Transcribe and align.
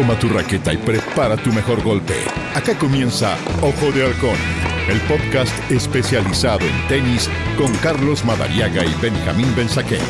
Toma 0.00 0.18
tu 0.18 0.30
raqueta 0.30 0.72
y 0.72 0.78
prepara 0.78 1.36
tu 1.36 1.52
mejor 1.52 1.82
golpe. 1.82 2.14
Acá 2.54 2.74
comienza 2.78 3.36
Ojo 3.60 3.92
de 3.92 4.06
Halcón, 4.06 4.38
el 4.88 4.98
podcast 5.02 5.52
especializado 5.70 6.60
en 6.64 6.88
tenis 6.88 7.28
con 7.58 7.70
Carlos 7.82 8.24
Madariaga 8.24 8.82
y 8.82 8.94
Benjamín 9.02 9.54
Benzaquén. 9.54 10.00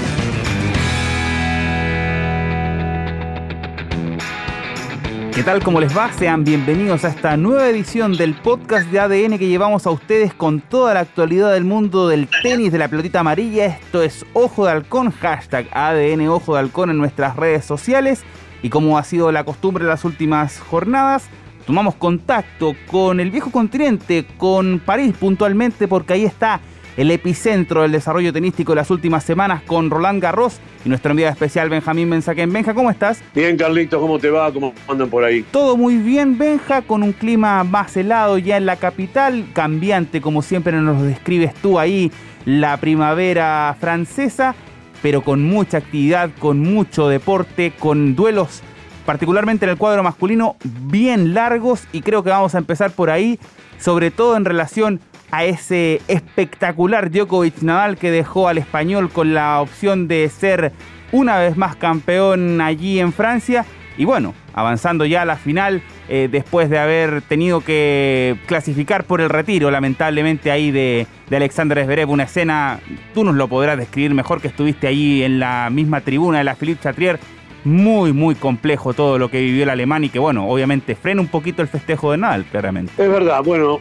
¿Qué 5.34 5.42
tal? 5.42 5.60
¿Cómo 5.64 5.80
les 5.80 5.96
va? 5.96 6.12
Sean 6.12 6.44
bienvenidos 6.44 7.04
a 7.04 7.08
esta 7.08 7.36
nueva 7.36 7.68
edición 7.68 8.16
del 8.16 8.34
podcast 8.34 8.86
de 8.92 9.00
ADN 9.00 9.38
que 9.38 9.48
llevamos 9.48 9.88
a 9.88 9.90
ustedes 9.90 10.32
con 10.32 10.60
toda 10.60 10.94
la 10.94 11.00
actualidad 11.00 11.52
del 11.52 11.64
mundo 11.64 12.06
del 12.06 12.28
tenis 12.44 12.70
de 12.70 12.78
la 12.78 12.86
pelotita 12.86 13.18
amarilla. 13.18 13.66
Esto 13.66 14.04
es 14.04 14.24
Ojo 14.34 14.66
de 14.66 14.70
Halcón, 14.70 15.10
hashtag 15.10 15.66
ADN 15.72 16.28
Ojo 16.28 16.54
de 16.54 16.60
Halcón 16.60 16.90
en 16.90 16.98
nuestras 16.98 17.34
redes 17.34 17.64
sociales. 17.64 18.22
Y 18.62 18.68
como 18.68 18.98
ha 18.98 19.04
sido 19.04 19.32
la 19.32 19.44
costumbre 19.44 19.84
en 19.84 19.88
las 19.88 20.04
últimas 20.04 20.58
jornadas, 20.58 21.28
tomamos 21.66 21.94
contacto 21.94 22.74
con 22.90 23.20
el 23.20 23.30
viejo 23.30 23.50
continente, 23.50 24.26
con 24.36 24.80
París 24.84 25.14
puntualmente, 25.18 25.88
porque 25.88 26.14
ahí 26.14 26.24
está 26.24 26.60
el 26.96 27.10
epicentro 27.10 27.82
del 27.82 27.92
desarrollo 27.92 28.32
tenístico 28.32 28.72
de 28.72 28.76
las 28.76 28.90
últimas 28.90 29.24
semanas 29.24 29.62
con 29.62 29.88
Roland 29.90 30.22
Garros 30.22 30.60
y 30.84 30.88
nuestro 30.88 31.12
enviado 31.12 31.32
especial 31.32 31.70
Benjamín 31.70 32.10
Benzaquén. 32.10 32.52
Benja, 32.52 32.74
¿cómo 32.74 32.90
estás? 32.90 33.22
Bien, 33.34 33.56
Carlitos, 33.56 34.00
¿cómo 34.00 34.18
te 34.18 34.28
va? 34.28 34.52
¿Cómo 34.52 34.74
andan 34.88 35.08
por 35.08 35.24
ahí? 35.24 35.42
Todo 35.50 35.76
muy 35.76 35.96
bien, 35.96 36.36
Benja, 36.36 36.82
con 36.82 37.02
un 37.02 37.12
clima 37.12 37.64
más 37.64 37.96
helado 37.96 38.38
ya 38.38 38.56
en 38.56 38.66
la 38.66 38.76
capital, 38.76 39.46
cambiante 39.52 40.20
como 40.20 40.42
siempre 40.42 40.72
nos 40.72 41.02
describes 41.02 41.54
tú 41.54 41.78
ahí, 41.78 42.10
la 42.44 42.76
primavera 42.78 43.76
francesa, 43.80 44.54
pero 45.02 45.22
con 45.22 45.42
mucha 45.42 45.78
actividad, 45.78 46.30
con 46.38 46.60
mucho 46.60 47.08
deporte, 47.08 47.72
con 47.78 48.14
duelos 48.14 48.62
particularmente 49.06 49.64
en 49.64 49.70
el 49.70 49.76
cuadro 49.76 50.02
masculino, 50.02 50.56
bien 50.62 51.34
largos 51.34 51.84
y 51.90 52.00
creo 52.00 52.22
que 52.22 52.30
vamos 52.30 52.54
a 52.54 52.58
empezar 52.58 52.92
por 52.92 53.10
ahí, 53.10 53.40
sobre 53.78 54.10
todo 54.10 54.36
en 54.36 54.44
relación 54.44 55.00
a 55.30 55.44
ese 55.44 56.00
espectacular 56.08 57.10
Djokovic 57.10 57.62
Nadal 57.62 57.96
que 57.96 58.10
dejó 58.10 58.48
al 58.48 58.58
español 58.58 59.10
con 59.10 59.34
la 59.34 59.60
opción 59.60 60.06
de 60.06 60.28
ser 60.28 60.72
una 61.12 61.38
vez 61.38 61.56
más 61.56 61.76
campeón 61.76 62.60
allí 62.60 63.00
en 63.00 63.12
Francia. 63.12 63.64
Y 63.96 64.04
bueno, 64.04 64.34
avanzando 64.52 65.04
ya 65.04 65.22
a 65.22 65.24
la 65.24 65.36
final, 65.36 65.82
eh, 66.08 66.28
después 66.30 66.70
de 66.70 66.78
haber 66.78 67.22
tenido 67.22 67.60
que 67.60 68.36
clasificar 68.46 69.04
por 69.04 69.20
el 69.20 69.28
retiro, 69.28 69.70
lamentablemente 69.70 70.50
ahí 70.50 70.70
de, 70.70 71.06
de 71.28 71.36
Alexander 71.36 71.84
Zverev, 71.84 72.10
una 72.10 72.24
escena, 72.24 72.80
tú 73.14 73.24
nos 73.24 73.34
lo 73.34 73.48
podrás 73.48 73.78
describir 73.78 74.14
mejor 74.14 74.40
que 74.40 74.48
estuviste 74.48 74.86
ahí 74.86 75.22
en 75.22 75.38
la 75.38 75.68
misma 75.70 76.00
tribuna 76.00 76.38
de 76.38 76.44
la 76.44 76.54
Philippe 76.54 76.82
Chatrier, 76.82 77.18
muy, 77.64 78.12
muy 78.12 78.34
complejo 78.34 78.94
todo 78.94 79.18
lo 79.18 79.30
que 79.30 79.40
vivió 79.40 79.64
el 79.64 79.70
alemán 79.70 80.04
y 80.04 80.08
que, 80.08 80.18
bueno, 80.18 80.48
obviamente 80.48 80.94
frena 80.94 81.20
un 81.20 81.28
poquito 81.28 81.62
el 81.62 81.68
festejo 81.68 82.12
de 82.12 82.18
Nadal, 82.18 82.44
claramente. 82.44 82.92
Es 82.96 83.08
verdad, 83.08 83.42
bueno, 83.44 83.80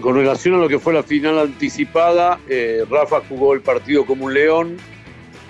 con 0.00 0.14
relación 0.14 0.54
a 0.54 0.58
lo 0.58 0.68
que 0.68 0.78
fue 0.78 0.94
la 0.94 1.02
final 1.02 1.38
anticipada, 1.38 2.38
eh, 2.48 2.84
Rafa 2.90 3.20
jugó 3.28 3.54
el 3.54 3.60
partido 3.60 4.06
como 4.06 4.26
un 4.26 4.34
león, 4.34 4.76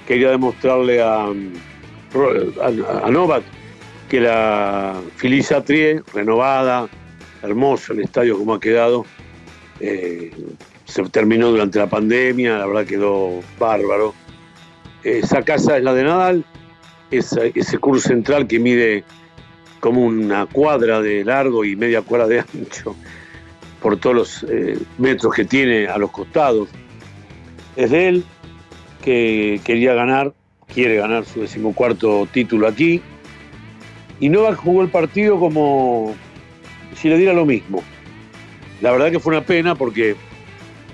quería 0.07 0.31
demostrarle 0.31 1.01
a, 1.03 1.27
a, 1.27 3.11
Novak 3.11 3.45
que 4.09 4.21
la 4.21 5.01
Felicia 5.17 5.63
Trie, 5.63 6.03
renovada, 6.13 6.89
hermoso 7.43 7.93
el 7.93 8.01
estadio 8.01 8.39
como 8.39 8.55
ha 8.55 8.61
quedado, 8.61 9.05
eh, 9.81 10.31
se 10.85 11.03
terminó 11.05 11.51
durante 11.51 11.79
la 11.79 11.87
pandemia, 11.87 12.59
la 12.59 12.67
verdad 12.67 12.87
quedó 12.87 13.41
bárbaro. 13.59 14.15
Esa 15.05 15.43
casa 15.43 15.77
es 15.77 15.85
la 15.85 15.95
de 15.95 16.05
Nadal, 16.05 16.45
ese 17.11 17.79
curso 17.79 18.09
central 18.09 18.47
que 18.47 18.59
mide 18.59 19.05
como 19.81 20.03
una 20.05 20.47
cuadra 20.47 21.01
de 21.01 21.25
largo 21.25 21.65
y 21.65 21.77
media 21.77 22.03
cuadra 22.03 22.27
de 22.27 22.41
ancho 22.41 22.97
por 23.81 23.97
todos 23.99 24.17
los 24.17 24.47
eh, 24.51 24.79
metros 24.99 25.35
que 25.35 25.45
tiene 25.45 25.87
a 25.87 25.99
los 25.99 26.11
costados. 26.11 26.69
Es 27.77 27.91
de 27.91 28.09
él 28.09 28.25
que 29.03 29.61
quería 29.65 29.95
ganar, 29.95 30.35
quiere 30.67 30.97
ganar 30.97 31.25
su 31.25 31.43
decimocuarto 31.43 32.27
título 32.33 32.67
aquí. 32.67 33.01
Y 34.21 34.29
Novak 34.29 34.57
jugó 34.57 34.83
el 34.83 34.89
partido 34.89 35.39
como 35.39 36.15
si 36.95 37.09
le 37.09 37.17
diera 37.17 37.33
lo 37.33 37.47
mismo. 37.47 37.83
La 38.81 38.93
verdad 38.93 39.11
que 39.11 39.21
fue 39.21 39.37
una 39.37 39.45
pena 39.45 39.75
porque 39.75 40.17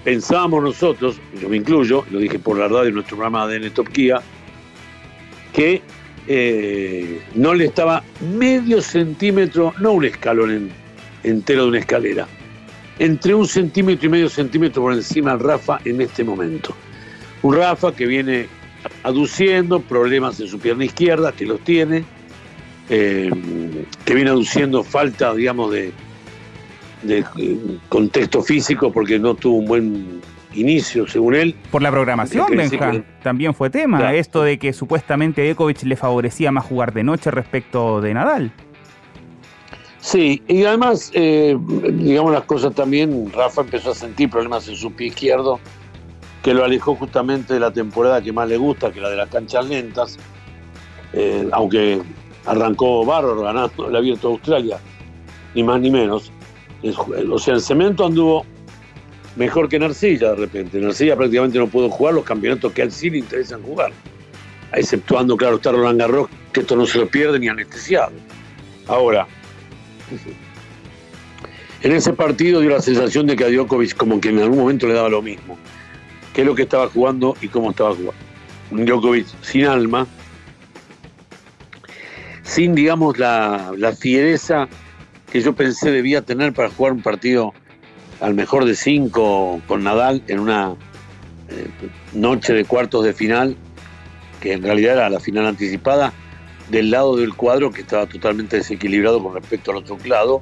pensábamos 0.04 0.62
nosotros, 0.62 1.18
yo 1.40 1.48
me 1.48 1.56
incluyo, 1.56 2.04
lo 2.10 2.18
dije 2.18 2.38
por 2.38 2.58
la 2.58 2.64
verdad 2.64 2.84
de 2.84 2.92
nuestro 2.92 3.16
programa 3.16 3.46
de 3.46 3.70
Top 3.70 3.88
Kia, 3.88 4.20
que 5.52 5.82
eh, 6.26 7.20
no 7.34 7.54
le 7.54 7.66
estaba 7.66 8.02
medio 8.20 8.80
centímetro, 8.82 9.72
no 9.80 9.92
un 9.92 10.04
escalón 10.04 10.70
entero 11.22 11.62
de 11.62 11.68
una 11.68 11.78
escalera, 11.78 12.26
entre 12.98 13.34
un 13.34 13.46
centímetro 13.46 14.06
y 14.06 14.10
medio 14.10 14.28
centímetro 14.28 14.82
por 14.82 14.92
encima 14.92 15.32
del 15.32 15.40
Rafa 15.40 15.80
en 15.84 16.00
este 16.00 16.22
momento. 16.24 16.74
Un 17.42 17.56
Rafa 17.56 17.94
que 17.94 18.06
viene 18.06 18.46
aduciendo 19.02 19.80
problemas 19.80 20.38
en 20.40 20.48
su 20.48 20.58
pierna 20.58 20.84
izquierda, 20.84 21.32
que 21.32 21.46
los 21.46 21.60
tiene, 21.60 22.04
eh, 22.88 23.30
que 24.04 24.14
viene 24.14 24.30
aduciendo 24.30 24.82
falta, 24.82 25.34
digamos, 25.34 25.72
de, 25.72 25.92
de 27.02 27.24
contexto 27.88 28.42
físico 28.42 28.92
porque 28.92 29.18
no 29.18 29.34
tuvo 29.34 29.58
un 29.58 29.66
buen 29.66 30.20
inicio, 30.54 31.06
según 31.06 31.34
él. 31.34 31.54
Por 31.70 31.82
la 31.82 31.90
programación, 31.90 32.46
Benja, 32.50 33.02
también 33.22 33.54
fue 33.54 33.70
tema. 33.70 34.14
Esto 34.14 34.42
de 34.42 34.58
que 34.58 34.72
supuestamente 34.72 35.42
a 35.42 35.44
Djokovic 35.46 35.82
le 35.82 35.96
favorecía 35.96 36.52
más 36.52 36.64
jugar 36.64 36.92
de 36.92 37.04
noche 37.04 37.30
respecto 37.30 38.00
de 38.00 38.14
Nadal. 38.14 38.52
Sí, 40.00 40.42
y 40.48 40.64
además, 40.64 41.10
eh, 41.14 41.56
digamos 41.94 42.32
las 42.32 42.42
cosas 42.42 42.74
también, 42.74 43.32
Rafa 43.32 43.62
empezó 43.62 43.92
a 43.92 43.94
sentir 43.94 44.28
problemas 44.28 44.68
en 44.68 44.76
su 44.76 44.92
pie 44.92 45.06
izquierdo, 45.06 45.58
que 46.42 46.52
lo 46.52 46.62
alejó 46.62 46.94
justamente 46.94 47.54
de 47.54 47.60
la 47.60 47.72
temporada 47.72 48.20
que 48.20 48.30
más 48.30 48.46
le 48.46 48.58
gusta, 48.58 48.92
que 48.92 49.00
la 49.00 49.08
de 49.08 49.16
las 49.16 49.30
canchas 49.30 49.66
lentas, 49.66 50.18
eh, 51.14 51.48
aunque 51.52 52.02
arrancó 52.46 53.04
bárbaro 53.04 53.42
ganando 53.42 53.88
el 53.88 53.96
abierto 53.96 54.28
de 54.28 54.34
Australia, 54.34 54.78
ni 55.54 55.62
más 55.62 55.80
ni 55.80 55.90
menos. 55.90 56.30
O 57.30 57.38
sea, 57.38 57.54
el 57.54 57.60
cemento 57.60 58.04
anduvo 58.04 58.44
mejor 59.36 59.68
que 59.68 59.78
Narcilla 59.78 60.30
de 60.30 60.36
repente. 60.36 60.78
Narcilla 60.78 61.16
prácticamente 61.16 61.58
no 61.58 61.66
pudo 61.66 61.88
jugar 61.90 62.14
los 62.14 62.24
campeonatos 62.24 62.72
que 62.72 62.82
a 62.82 62.84
él 62.84 62.92
sí 62.92 63.10
le 63.10 63.18
interesan 63.18 63.62
jugar. 63.62 63.92
Exceptuando, 64.72 65.36
claro, 65.36 65.56
está 65.56 65.72
Roland 65.72 66.00
Garros, 66.00 66.28
que 66.52 66.60
esto 66.60 66.76
no 66.76 66.84
se 66.84 66.98
lo 66.98 67.08
pierde 67.08 67.38
ni 67.38 67.48
anestesiado. 67.48 68.12
Ahora, 68.86 69.26
en 71.82 71.92
ese 71.92 72.12
partido 72.12 72.60
dio 72.60 72.70
la 72.70 72.80
sensación 72.80 73.26
de 73.26 73.36
que 73.36 73.44
a 73.44 73.48
Djokovic 73.48 73.96
como 73.96 74.20
que 74.20 74.30
en 74.30 74.40
algún 74.40 74.58
momento 74.58 74.86
le 74.86 74.94
daba 74.94 75.08
lo 75.08 75.22
mismo. 75.22 75.56
Qué 76.34 76.40
es 76.40 76.46
lo 76.46 76.54
que 76.54 76.62
estaba 76.62 76.88
jugando 76.88 77.36
y 77.40 77.48
cómo 77.48 77.70
estaba 77.70 77.90
jugando. 77.90 78.14
Un 78.70 78.84
Djokovic 78.84 79.26
sin 79.42 79.66
alma, 79.66 80.06
sin, 82.54 82.76
digamos, 82.76 83.18
la, 83.18 83.72
la 83.76 83.92
fiereza 83.96 84.68
que 85.32 85.40
yo 85.40 85.54
pensé 85.54 85.90
debía 85.90 86.22
tener 86.22 86.52
para 86.52 86.70
jugar 86.70 86.92
un 86.92 87.02
partido 87.02 87.52
al 88.20 88.34
mejor 88.34 88.64
de 88.64 88.76
cinco 88.76 89.60
con 89.66 89.82
Nadal 89.82 90.22
en 90.28 90.38
una 90.38 90.76
eh, 91.48 91.66
noche 92.12 92.52
de 92.52 92.64
cuartos 92.64 93.04
de 93.04 93.12
final, 93.12 93.56
que 94.40 94.52
en 94.52 94.62
realidad 94.62 94.92
era 94.94 95.10
la 95.10 95.18
final 95.18 95.46
anticipada, 95.46 96.12
del 96.70 96.92
lado 96.92 97.16
del 97.16 97.34
cuadro 97.34 97.72
que 97.72 97.80
estaba 97.80 98.06
totalmente 98.06 98.58
desequilibrado 98.58 99.20
con 99.20 99.34
respecto 99.34 99.72
al 99.72 99.78
otro 99.78 99.98
lado, 100.06 100.40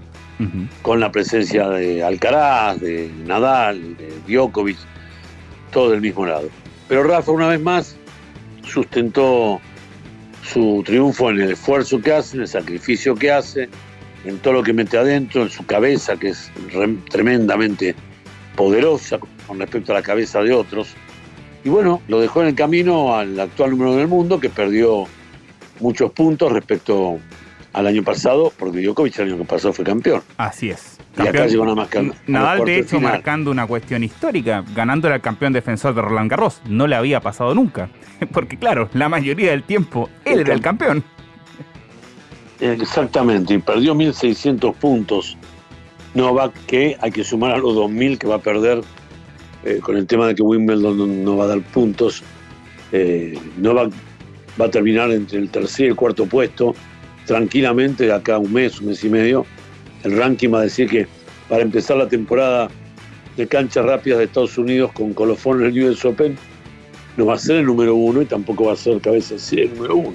con 0.83 1.01
la 1.01 1.11
presencia 1.13 1.69
de 1.69 2.03
Alcaraz, 2.03 2.79
de 2.79 3.11
Nadal, 3.25 3.97
de 3.97 4.13
Djokovic, 4.27 4.77
todo 5.71 5.91
del 5.91 6.03
mismo 6.03 6.27
lado. 6.27 6.51
Pero 6.89 7.05
Rafa 7.05 7.33
una 7.33 7.49
vez 7.49 7.61
más 7.61 7.97
sustentó 8.65 9.61
su 10.43 10.83
triunfo 10.85 11.31
en 11.31 11.41
el 11.41 11.53
esfuerzo 11.53 12.01
que 12.01 12.13
hace, 12.13 12.37
en 12.37 12.43
el 12.43 12.49
sacrificio 12.49 13.15
que 13.15 13.31
hace, 13.31 13.69
en 14.25 14.39
todo 14.39 14.55
lo 14.55 14.63
que 14.63 14.73
mete 14.73 14.99
adentro, 14.99 15.43
en 15.43 15.51
su 15.51 15.65
cabeza, 15.67 16.17
que 16.17 16.29
es 16.29 16.51
tremendamente 17.11 17.95
poderosa 18.57 19.19
con 19.47 19.59
respecto 19.59 19.93
a 19.93 19.97
la 19.97 20.03
cabeza 20.03 20.43
de 20.43 20.53
otros. 20.53 20.95
Y 21.65 21.69
bueno, 21.69 22.03
lo 22.09 22.21
dejó 22.21 22.43
en 22.43 22.49
el 22.49 22.55
camino 22.55 23.15
al 23.17 23.39
actual 23.39 23.71
número 23.71 23.97
del 23.97 24.09
mundo, 24.09 24.41
que 24.41 24.51
perdió 24.51 25.07
muchos 25.81 26.11
puntos 26.13 26.53
respecto 26.53 27.19
al 27.73 27.87
año 27.87 28.03
pasado, 28.03 28.53
porque 28.59 28.81
Djokovic 28.81 29.19
el 29.19 29.29
año 29.29 29.39
que 29.39 29.45
pasó 29.45 29.73
fue 29.73 29.85
campeón. 29.85 30.23
Así 30.37 30.71
es. 30.71 30.92
Y 31.19 31.27
acá 31.27 31.47
llegó 31.47 31.65
una 31.65 31.87
Nadal, 32.27 32.65
de 32.65 32.79
hecho, 32.79 33.01
marcando 33.01 33.51
una 33.51 33.67
cuestión 33.67 34.03
histórica, 34.03 34.65
ganándole 34.75 35.15
al 35.15 35.21
campeón 35.21 35.53
defensor 35.53 35.95
de 35.95 36.03
Roland 36.03 36.31
Garros. 36.31 36.63
No 36.67 36.87
le 36.87 36.97
había 36.97 37.21
pasado 37.21 37.55
nunca. 37.55 37.91
Porque, 38.33 38.57
claro, 38.57 38.89
la 38.95 39.09
mayoría 39.09 39.51
del 39.51 39.63
tiempo 39.63 40.09
él 40.25 40.41
era 40.41 40.55
el 40.55 40.61
campeón. 40.61 41.05
Exactamente, 42.61 43.55
y 43.55 43.59
perdió 43.59 43.95
1.600 43.95 44.75
puntos 44.75 45.37
Novak, 46.15 46.53
que 46.67 46.97
hay 47.01 47.11
que 47.11 47.25
sumar 47.25 47.53
a 47.53 47.59
los 47.59 47.75
2.000 47.75 48.19
que 48.19 48.27
va 48.27 48.37
a 48.37 48.39
perder 48.39 48.83
eh, 49.65 49.79
con 49.81 49.97
el 49.97 50.07
tema 50.07 50.27
de 50.27 50.35
que 50.35 50.43
Wimbledon 50.43 51.25
no, 51.25 51.37
va 51.37 51.45
a 51.45 51.49
dar 51.49 51.61
puntos. 51.61 52.23
Eh, 52.93 53.39
Novak 53.57 53.93
va 54.61 54.67
a 54.67 54.71
terminar 54.71 55.11
entre 55.11 55.39
el 55.39 55.49
tercer 55.51 55.87
y 55.87 55.89
el 55.91 55.97
cuarto 55.97 56.27
puesto 56.27 56.75
tranquilamente 57.27 58.05
de 58.07 58.13
acá 58.13 58.39
un 58.39 58.53
mes, 58.53 58.81
un 58.81 58.89
mes 58.89 59.03
y 59.05 59.09
medio, 59.09 59.47
el 60.05 60.17
ranking 60.17 60.53
va 60.53 60.61
a 60.61 60.63
decir 60.63 60.89
que 60.89 61.07
para 61.49 61.63
empezar 61.63 61.97
la 61.97 62.09
temporada 62.09 62.69
de 63.37 63.47
canchas 63.47 63.85
rápidas 63.85 64.19
de 64.19 64.25
Estados 64.25 64.59
Unidos 64.59 64.93
con 64.93 65.15
colofón 65.15 65.61
en 65.61 65.67
el 65.69 65.85
US 65.85 66.05
Open, 66.05 66.37
no 67.17 67.27
va 67.27 67.35
a 67.35 67.39
ser 67.39 67.57
el 67.57 67.67
número 67.67 67.95
uno 67.95 68.23
y 68.23 68.27
tampoco 68.27 68.65
va 68.67 68.73
a 68.73 68.77
ser 68.77 69.01
cabeza 69.01 69.35
el 69.53 69.75
número 69.75 69.97
uno. 69.97 70.15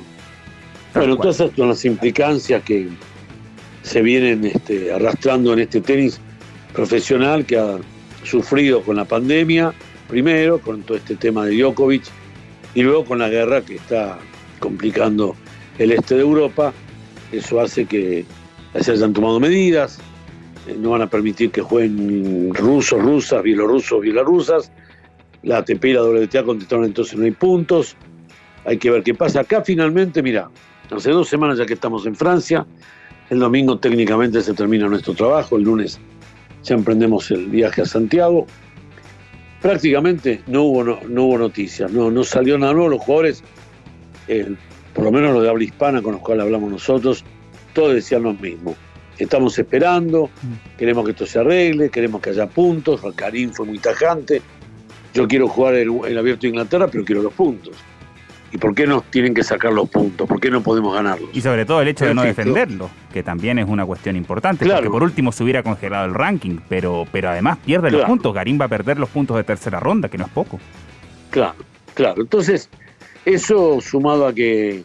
Pero 0.93 1.15
todas 1.17 1.39
esas 1.39 1.55
son 1.55 1.69
las 1.69 1.85
implicancias 1.85 2.63
que 2.63 2.87
se 3.83 4.01
vienen 4.01 4.45
este, 4.45 4.91
arrastrando 4.91 5.53
en 5.53 5.59
este 5.59 5.81
tenis 5.81 6.19
profesional 6.73 7.45
que 7.45 7.57
ha 7.57 7.77
sufrido 8.23 8.81
con 8.81 8.97
la 8.97 9.05
pandemia, 9.05 9.73
primero 10.07 10.59
con 10.59 10.81
todo 10.83 10.97
este 10.97 11.15
tema 11.15 11.45
de 11.45 11.55
Djokovic 11.55 12.03
y 12.73 12.81
luego 12.81 13.05
con 13.05 13.19
la 13.19 13.29
guerra 13.29 13.61
que 13.61 13.75
está 13.75 14.17
complicando 14.59 15.35
el 15.77 15.91
este 15.91 16.15
de 16.15 16.21
Europa. 16.21 16.73
Eso 17.31 17.59
hace 17.59 17.85
que 17.85 18.25
se 18.81 18.91
hayan 18.91 19.13
tomado 19.13 19.39
medidas, 19.39 19.99
eh, 20.67 20.75
no 20.77 20.91
van 20.91 21.01
a 21.01 21.09
permitir 21.09 21.51
que 21.51 21.61
jueguen 21.61 22.53
rusos, 22.53 23.01
rusas, 23.01 23.41
bielorrusos, 23.43 24.01
bielorrusas. 24.01 24.71
La 25.43 25.59
ATP 25.59 25.85
y 25.85 25.93
la 25.93 26.03
WTA 26.03 26.43
contestaron 26.43 26.85
entonces 26.85 27.17
no 27.17 27.25
hay 27.25 27.31
puntos. 27.31 27.95
Hay 28.65 28.77
que 28.77 28.91
ver 28.91 29.03
qué 29.03 29.13
pasa. 29.13 29.41
Acá 29.41 29.63
finalmente, 29.63 30.21
mira, 30.21 30.49
hace 30.91 31.11
dos 31.11 31.29
semanas 31.29 31.57
ya 31.57 31.65
que 31.65 31.73
estamos 31.73 32.05
en 32.05 32.15
Francia, 32.15 32.65
el 33.29 33.39
domingo 33.39 33.77
técnicamente 33.77 34.41
se 34.41 34.53
termina 34.53 34.87
nuestro 34.87 35.13
trabajo, 35.13 35.57
el 35.57 35.63
lunes 35.63 35.99
ya 36.63 36.75
emprendemos 36.75 37.31
el 37.31 37.47
viaje 37.47 37.81
a 37.81 37.85
Santiago. 37.85 38.45
Prácticamente 39.61 40.41
no 40.47 40.63
hubo, 40.63 40.83
no, 40.83 41.23
hubo 41.23 41.37
noticias, 41.37 41.91
no, 41.91 42.11
no 42.11 42.23
salió 42.23 42.57
nada 42.57 42.73
nuevo. 42.73 42.89
Los 42.89 43.01
jugadores, 43.01 43.43
por 44.93 45.05
lo 45.05 45.11
menos 45.11 45.33
los 45.33 45.43
de 45.43 45.49
habla 45.49 45.63
hispana 45.63 46.01
con 46.01 46.13
los 46.13 46.21
cuales 46.21 46.43
hablamos 46.43 46.69
nosotros, 46.69 47.23
todos 47.77 47.93
decían 47.93 48.23
lo 48.23 48.33
mismo. 48.33 48.75
Estamos 49.19 49.59
esperando, 49.59 50.31
queremos 50.79 51.05
que 51.05 51.11
esto 51.11 51.27
se 51.27 51.37
arregle, 51.37 51.91
queremos 51.91 52.19
que 52.21 52.31
haya 52.31 52.47
puntos. 52.47 53.01
Karim 53.15 53.51
fue 53.51 53.67
muy 53.67 53.77
tajante. 53.77 54.41
Yo 55.13 55.27
quiero 55.27 55.47
jugar 55.47 55.75
el, 55.75 55.91
el 56.07 56.17
Abierto 56.17 56.41
de 56.41 56.47
Inglaterra, 56.47 56.87
pero 56.87 57.05
quiero 57.05 57.21
los 57.21 57.33
puntos. 57.33 57.75
¿Y 58.51 58.57
por 58.57 58.73
qué 58.73 58.87
nos 58.87 59.03
tienen 59.11 59.35
que 59.35 59.43
sacar 59.43 59.73
los 59.73 59.87
puntos? 59.89 60.27
¿Por 60.27 60.39
qué 60.39 60.49
no 60.49 60.63
podemos 60.63 60.91
ganarlos? 60.95 61.29
Y 61.33 61.41
sobre 61.41 61.65
todo 61.65 61.79
el 61.83 61.89
hecho 61.89 62.05
de 62.05 62.15
no 62.15 62.23
defenderlo, 62.23 62.89
que 63.13 63.21
también 63.21 63.59
es 63.59 63.69
una 63.69 63.85
cuestión 63.85 64.15
importante, 64.15 64.65
claro. 64.65 64.79
porque 64.79 64.89
por 64.89 65.03
último 65.03 65.31
se 65.31 65.43
hubiera 65.43 65.61
congelado 65.61 66.07
el 66.07 66.15
ranking, 66.15 66.57
pero, 66.67 67.05
pero 67.11 67.29
además 67.29 67.59
pierde 67.63 67.91
los 67.91 68.05
puntos. 68.05 68.33
Garín 68.33 68.59
va 68.59 68.65
a 68.65 68.69
perder 68.69 68.97
los 68.97 69.09
puntos 69.09 69.37
de 69.37 69.43
tercera 69.43 69.79
ronda, 69.79 70.09
que 70.09 70.17
no 70.17 70.25
es 70.25 70.31
poco. 70.31 70.59
Claro, 71.29 71.57
claro. 71.93 72.23
Entonces, 72.23 72.71
eso 73.25 73.79
sumado 73.81 74.25
a 74.25 74.33
que 74.33 74.83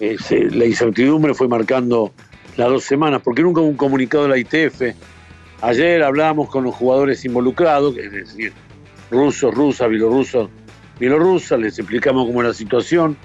eh, 0.00 0.16
la 0.50 0.64
incertidumbre 0.64 1.34
fue 1.34 1.46
marcando 1.46 2.12
las 2.56 2.68
dos 2.68 2.84
semanas, 2.84 3.22
porque 3.22 3.42
nunca 3.42 3.60
hubo 3.60 3.68
un 3.68 3.76
comunicado 3.76 4.24
de 4.24 4.30
la 4.30 4.38
ITF. 4.38 4.94
Ayer 5.62 6.02
hablamos 6.02 6.48
con 6.48 6.64
los 6.64 6.74
jugadores 6.74 7.24
involucrados, 7.24 7.96
es 7.96 8.12
decir, 8.12 8.52
rusos, 9.10 9.54
rusas, 9.54 9.88
bielorrusos, 9.88 10.50
bielorrusa, 10.98 11.56
les 11.56 11.78
explicamos 11.78 12.26
cómo 12.26 12.42
es 12.42 12.48
la 12.48 12.54
situación, 12.54 13.16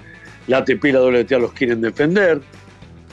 la 0.46 0.58
ATP 0.58 0.84
y 0.86 0.92
la 0.92 1.02
WTA 1.02 1.38
los 1.38 1.52
quieren 1.52 1.80
defender, 1.80 2.40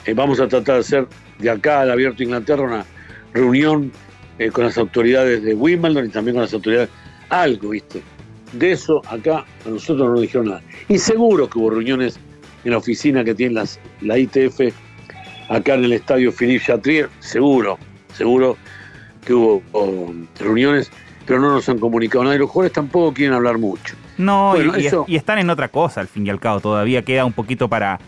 eh, 0.06 0.14
vamos 0.14 0.38
a 0.40 0.46
tratar 0.46 0.76
de 0.76 0.80
hacer 0.80 1.08
de 1.38 1.50
acá 1.50 1.80
al 1.80 1.90
Abierto 1.90 2.22
Inglaterra 2.22 2.62
una 2.62 2.86
reunión 3.34 3.90
eh, 4.38 4.50
con 4.50 4.64
las 4.64 4.78
autoridades 4.78 5.42
de 5.42 5.54
Wimbledon 5.54 6.06
y 6.06 6.08
también 6.08 6.36
con 6.36 6.42
las 6.42 6.54
autoridades, 6.54 6.88
algo, 7.28 7.70
¿viste? 7.70 8.02
De 8.52 8.72
eso 8.72 9.02
acá 9.08 9.44
a 9.66 9.68
nosotros 9.68 10.06
no 10.06 10.12
nos 10.12 10.20
dijeron 10.20 10.48
nada. 10.48 10.62
Y 10.88 10.98
seguro 10.98 11.50
que 11.50 11.58
hubo 11.58 11.70
reuniones 11.70 12.18
en 12.64 12.70
la 12.70 12.78
oficina 12.78 13.24
que 13.24 13.34
tiene 13.34 13.54
las, 13.54 13.80
la 14.00 14.16
ITF 14.16 14.72
acá 15.48 15.74
en 15.74 15.84
el 15.84 15.92
estadio 15.92 16.32
Philippe 16.32 16.64
Chatrier, 16.64 17.08
seguro, 17.20 17.78
seguro 18.14 18.56
que 19.24 19.34
hubo 19.34 19.62
reuniones, 20.38 20.90
pero 21.26 21.40
no 21.40 21.52
nos 21.52 21.68
han 21.68 21.78
comunicado 21.78 22.24
nada 22.24 22.36
y 22.36 22.38
los 22.38 22.50
jugadores 22.50 22.72
tampoco 22.72 23.12
quieren 23.12 23.34
hablar 23.34 23.58
mucho. 23.58 23.96
No, 24.18 24.54
y, 25.06 25.14
están 25.16 25.38
en 25.38 25.50
otra 25.50 25.68
cosa 25.68 26.00
al 26.00 26.08
fin 26.08 26.26
y 26.26 26.30
al 26.30 26.40
cabo. 26.40 26.60
Todavía 26.60 27.02
queda 27.02 27.24
un 27.24 27.34
poquito 27.34 27.68
para. 27.68 28.00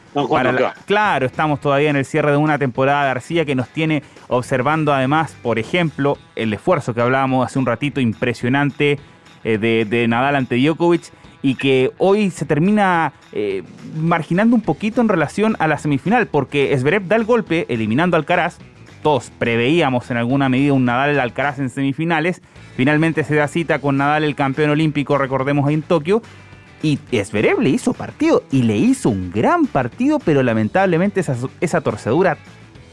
claro, 0.87 1.27
estamos 1.27 1.61
todavía 1.61 1.91
en 1.91 1.97
el 1.97 2.05
cierre 2.05 2.31
de 2.31 2.39
una 2.39 2.59
temporada 2.59 3.03
de 3.03 3.09
García 3.09 3.45
que 3.45 3.55
nos 3.55 3.69
tiene 3.69 4.03
observando 4.29 4.95
además, 4.95 5.37
por 5.43 5.59
ejemplo, 5.59 6.17
el 6.35 6.53
esfuerzo 6.55 6.95
que 6.95 7.03
hablábamos 7.03 7.47
hace 7.47 7.59
un 7.59 7.67
ratito 7.67 8.01
impresionante 8.01 8.99
eh, 9.45 9.59
de, 9.59 10.09
Nadal 10.09 10.37
ante 10.37 10.57
Djokovic 10.57 11.13
y 11.43 11.55
que 11.55 11.93
hoy 11.99 12.31
se 12.31 12.45
termina 12.45 13.13
eh, 13.33 13.63
marginando 13.97 14.57
un 14.57 14.63
poquito 14.63 15.01
en 15.01 15.09
relación 15.09 15.57
a 15.59 15.67
la 15.67 15.79
semifinal, 15.79 16.27
porque 16.27 16.77
Zverev 16.77 17.07
da 17.07 17.17
el 17.17 17.25
golpe 17.25 17.67
eliminando 17.69 18.17
al 18.17 18.23
Alcaraz. 18.23 18.59
Todos 19.03 19.31
preveíamos 19.39 20.11
en 20.11 20.17
alguna 20.17 20.49
medida 20.49 20.73
un 20.73 20.85
Nadal 20.85 21.21
Alcaraz 21.21 21.59
en 21.61 21.71
semifinales 21.71 22.43
Finalmente 22.79 23.25
se 23.25 23.35
da 23.35 23.49
cita 23.49 23.81
con 23.81 23.97
Nadal, 23.97 24.23
el 24.23 24.37
campeón 24.37 24.71
olímpico, 24.71 25.19
recordemos, 25.19 25.69
en 25.69 25.83
Tokio. 25.83 26.23
Y 26.81 27.01
Zverev 27.13 27.59
le 27.61 27.71
hizo 27.71 27.93
partido 27.93 28.45
y 28.53 28.63
le 28.63 28.77
hizo 28.77 29.09
un 29.09 29.33
gran 29.33 29.67
partido, 29.67 30.21
pero 30.21 30.45
lamentablemente 30.45 31.21
esa, 31.61 31.81
torcedura 31.81 32.39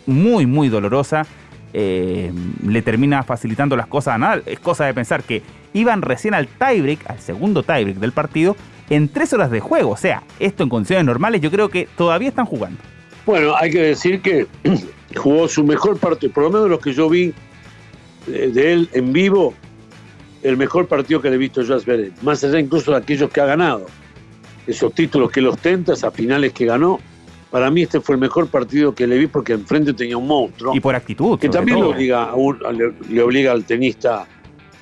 muy, 0.08 0.48
muy 0.48 0.70
dolorosa 0.70 1.28
eh, 1.72 2.34
le 2.68 2.82
termina 2.82 3.22
facilitando 3.22 3.78
las 3.78 3.86
cosas 3.86 4.16
a 4.16 4.18
Nadal. 4.18 4.42
Es 4.48 4.60
cosa 4.60 4.86
de 4.86 4.96
pensar 4.96 5.22
que 5.22 5.44
iban 5.76 6.02
recién 6.02 6.34
al 6.34 6.48
tiebreak, 6.48 7.08
al 7.10 7.20
segundo 7.20 7.62
tiebreak 7.62 7.98
del 7.98 8.12
partido, 8.12 8.56
en 8.90 9.10
tres 9.10 9.34
horas 9.34 9.52
de 9.52 9.60
juego. 9.60 9.92
O 9.92 9.98
sea, 9.98 10.24
esto 10.40 10.64
en 10.64 10.70
condiciones 10.70 11.06
normales 11.06 11.42
yo 11.42 11.52
creo 11.52 11.70
que 11.70 11.88
todavía 11.96 12.30
están 12.30 12.46
jugando. 12.46 12.80
Bueno, 13.26 13.54
hay 13.56 13.70
que 13.70 13.82
decir 13.82 14.22
que 14.22 14.48
jugó 15.16 15.48
su 15.48 15.64
mejor 15.64 16.00
partido, 16.00 16.34
por 16.34 16.44
lo 16.44 16.50
menos 16.50 16.70
los 16.70 16.80
que 16.80 16.94
yo 16.94 17.10
vi 17.10 17.34
de 18.28 18.74
él 18.74 18.90
en 18.94 19.14
vivo, 19.14 19.54
el 20.44 20.58
mejor 20.58 20.88
partido 20.88 21.22
que 21.22 21.30
le 21.30 21.36
he 21.36 21.40
visto 21.40 21.62
yo 21.62 21.76
a 21.76 21.80
Zverev, 21.80 22.12
más 22.22 22.44
allá 22.44 22.60
incluso 22.60 22.92
de 22.92 22.98
aquellos 22.98 23.30
que 23.30 23.42
ha 23.42 23.46
ganado, 23.46 23.86
esos 24.68 24.94
títulos 24.94 25.32
que 25.32 25.40
él 25.40 25.48
ostenta, 25.48 25.94
esas 25.94 26.14
finales 26.14 26.54
que 26.54 26.66
ganó. 26.66 27.00
Para 27.52 27.72
mí 27.72 27.84
este 27.84 28.02
fue 28.02 28.16
el 28.16 28.22
mejor 28.22 28.48
partido 28.48 28.94
que 28.94 29.08
le 29.08 29.18
vi 29.18 29.28
porque 29.28 29.54
enfrente 29.54 29.94
tenía 29.94 30.18
un 30.18 30.28
monstruo. 30.28 30.76
Y 30.76 30.80
por 30.80 30.96
actitud. 30.96 31.40
Que 31.40 31.48
también 31.48 31.80
le 31.80 31.86
obliga, 31.86 32.32
le, 33.10 33.22
obliga 33.22 33.52
al 33.52 33.64
tenista 33.64 34.28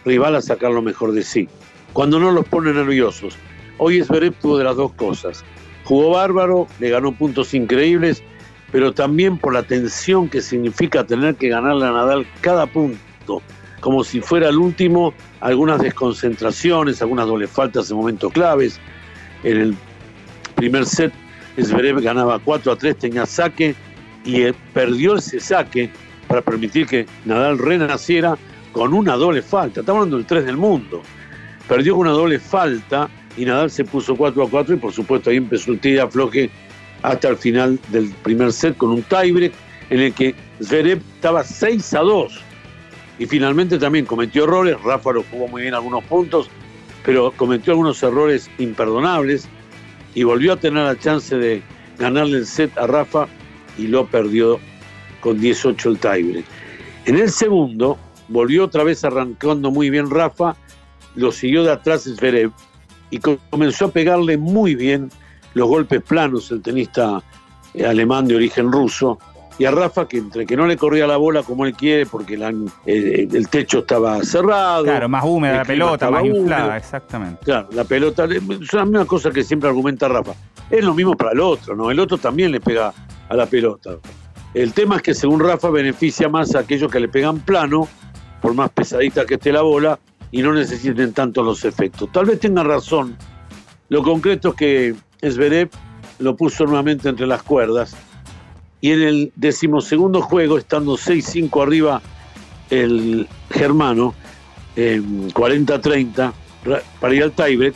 rival 0.05 0.35
a 0.35 0.41
sacar 0.41 0.71
lo 0.71 0.81
mejor 0.81 1.11
de 1.11 1.23
sí. 1.23 1.47
Cuando 1.94 2.19
no 2.19 2.31
los 2.31 2.47
pone 2.47 2.73
nerviosos. 2.73 3.38
Hoy 3.77 4.03
Zverev 4.03 4.33
tuvo 4.33 4.57
de 4.57 4.63
las 4.63 4.75
dos 4.75 4.94
cosas. 4.94 5.44
Jugó 5.83 6.11
bárbaro, 6.11 6.67
le 6.79 6.89
ganó 6.89 7.11
puntos 7.11 7.53
increíbles, 7.53 8.23
pero 8.71 8.94
también 8.94 9.38
por 9.38 9.53
la 9.53 9.63
tensión 9.63 10.29
que 10.29 10.41
significa 10.41 11.05
tener 11.05 11.36
que 11.36 11.50
ganarle 11.50 11.86
a 11.86 11.91
Nadal 11.91 12.25
cada 12.41 12.65
punto 12.65 13.41
como 13.83 14.05
si 14.05 14.22
fuera 14.22 14.48
el 14.48 14.57
último, 14.57 15.13
algunas 15.41 15.81
desconcentraciones, 15.81 17.01
algunas 17.01 17.27
doble 17.27 17.48
faltas 17.48 17.91
en 17.91 17.98
momentos 17.98 18.31
claves. 18.31 18.79
En 19.43 19.57
el 19.57 19.75
primer 20.55 20.86
set, 20.86 21.12
Zverev 21.62 22.01
ganaba 22.01 22.39
4 22.39 22.72
a 22.72 22.77
3, 22.77 22.98
tenía 22.98 23.25
saque 23.25 23.75
y 24.24 24.43
eh, 24.43 24.53
perdió 24.74 25.17
ese 25.17 25.41
saque 25.41 25.91
para 26.29 26.41
permitir 26.41 26.88
que 26.88 27.05
Nadal 27.25 27.57
renaciera 27.57 28.38
con 28.74 28.94
una 28.94 29.13
doble 29.13 29.42
falta. 29.42 29.80
Estamos 29.80 30.00
hablando 30.00 30.18
del 30.18 30.25
3 30.25 30.46
del 30.46 30.58
mundo. 30.58 31.01
Perdió 31.70 31.94
con 31.94 32.08
una 32.08 32.12
doble 32.12 32.39
falta 32.39 33.10
y 33.38 33.46
Nadal 33.46 33.72
se 33.72 33.86
puso 33.86 34.15
4 34.18 34.44
a 34.44 34.50
4 34.50 34.75
y 34.75 34.77
por 34.77 34.92
supuesto 34.92 35.30
ahí 35.30 35.38
empezó 35.38 35.72
el 35.72 35.80
tira 35.80 36.03
afloje 36.03 36.50
hasta 37.03 37.30
el 37.30 37.38
final 37.38 37.80
del 37.89 38.10
primer 38.24 38.51
set 38.51 38.75
con 38.75 38.89
un 38.89 39.03
tiebreak 39.03 39.53
en 39.89 40.00
el 40.01 40.13
que 40.13 40.36
Zverev 40.62 41.01
estaba 41.15 41.44
6 41.44 41.94
a 41.94 42.00
2 42.00 42.42
y 43.20 43.25
finalmente 43.25 43.77
también 43.77 44.06
cometió 44.06 44.44
errores. 44.44 44.82
Rafa 44.84 45.13
lo 45.13 45.24
jugó 45.24 45.48
muy 45.48 45.62
bien 45.62 45.74
algunos 45.74 46.03
puntos, 46.06 46.50
pero 47.06 47.32
cometió 47.32 47.74
algunos 47.74 48.01
errores 48.03 48.50
imperdonables 48.58 49.48
y 50.15 50.24
volvió 50.24 50.53
a 50.53 50.58
tener 50.58 50.84
la 50.84 50.98
chance 50.98 51.36
de 51.36 51.62
ganarle 51.98 52.39
el 52.39 52.46
set 52.46 52.75
a 52.77 52.88
Rafa 52.88 53.27
y 53.77 53.88
lo 53.88 54.06
perdió 54.08 54.60
con 55.22 55.39
18 55.39 55.89
el 55.89 56.00
tiebreak. 56.00 56.46
En 57.06 57.18
el 57.18 57.30
segundo, 57.30 57.98
volvió 58.27 58.65
otra 58.65 58.84
vez 58.84 59.03
arrancando 59.03 59.72
muy 59.72 59.89
bien 59.89 60.10
Rafa, 60.10 60.56
lo 61.15 61.32
siguió 61.32 61.63
de 61.63 61.72
atrás 61.72 62.03
Zverev 62.03 62.51
y 63.10 63.20
comenzó 63.20 63.86
a 63.86 63.92
pegarle 63.92 64.38
muy 64.38 64.75
bien 64.75 65.10
los 65.53 65.68
golpes 65.68 66.01
planos 66.01 66.51
el 66.51 66.62
tenista 66.62 67.22
eh, 67.74 67.86
alemán 67.86 68.27
de 68.27 68.36
origen 68.36 68.72
ruso 68.72 69.20
y 69.58 69.65
a 69.65 69.72
Rafa 69.72 70.08
que 70.08 70.18
entre 70.18 70.46
que 70.46 70.58
no 70.58 70.65
le 70.65 70.77
corría 70.77 71.06
la 71.06 71.18
bola 71.18 71.44
como 71.44 71.65
él 71.65 71.74
quiere 71.74 72.06
porque 72.06 72.36
eh, 72.86 73.27
el 73.32 73.50
techo 73.50 73.80
estaba 73.80 74.24
cerrado. 74.24 74.84
Claro, 74.84 75.10
más 75.10 75.24
húmeda 75.24 75.58
la 75.58 75.65
pelota, 75.65 76.10
más 76.10 76.25
inflada, 76.25 76.77
exactamente. 76.77 77.39
Claro, 77.46 77.70
la 77.72 77.84
pelota, 77.84 78.25
es 78.25 78.74
la 78.74 78.86
misma 78.86 79.06
cosa 79.06 79.32
que 79.32 79.44
siempre 79.44 79.70
argumenta 79.70 80.08
Rafa. 80.08 80.34
Es 80.70 80.84
lo 80.84 80.94
mismo 80.94 81.15
para 81.15 81.32
el 81.34 81.39
otro, 81.39 81.75
¿no? 81.75 81.92
El 81.92 82.00
otro 82.00 82.18
también 82.18 82.51
le 82.51 82.60
pega 82.60 82.94
a 83.30 83.36
la 83.36 83.46
pelota. 83.46 83.92
El 84.53 84.74
tema 84.74 84.98
es 84.98 85.01
que 85.01 85.13
según 85.13 85.39
Rafa 85.39 85.70
beneficia 85.70 86.30
más 86.30 86.56
a 86.56 86.60
aquellos 86.60 86.92
que 86.92 87.00
le 87.00 87.08
pegan 87.08 87.39
plano, 87.39 87.88
por 88.43 88.53
más 88.53 88.71
pesadita 88.71 89.25
que 89.25 89.35
esté 89.35 89.53
la 89.53 89.62
bola, 89.62 89.97
y 90.31 90.41
no 90.41 90.51
necesiten 90.51 91.13
tanto 91.13 91.41
los 91.43 91.63
efectos. 91.63 92.12
Tal 92.12 92.25
vez 92.25 92.41
tenga 92.41 92.62
razón. 92.62 93.15
Lo 93.88 94.03
concreto 94.03 94.50
es 94.50 94.55
que 94.55 94.95
Esberev 95.21 95.69
lo 96.19 96.35
puso 96.35 96.65
nuevamente 96.65 97.09
entre 97.09 97.25
las 97.25 97.43
cuerdas 97.43 97.95
Y 98.81 98.91
en 98.91 99.01
el 99.01 99.31
decimosegundo 99.35 100.21
juego, 100.21 100.57
estando 100.57 100.97
6-5 100.97 101.63
arriba 101.63 102.01
el 102.69 103.27
germano, 103.51 104.13
en 104.75 105.31
40-30, 105.31 106.33
para 107.00 107.13
ir 107.13 107.23
al 107.23 107.31
tiebreak, 107.31 107.75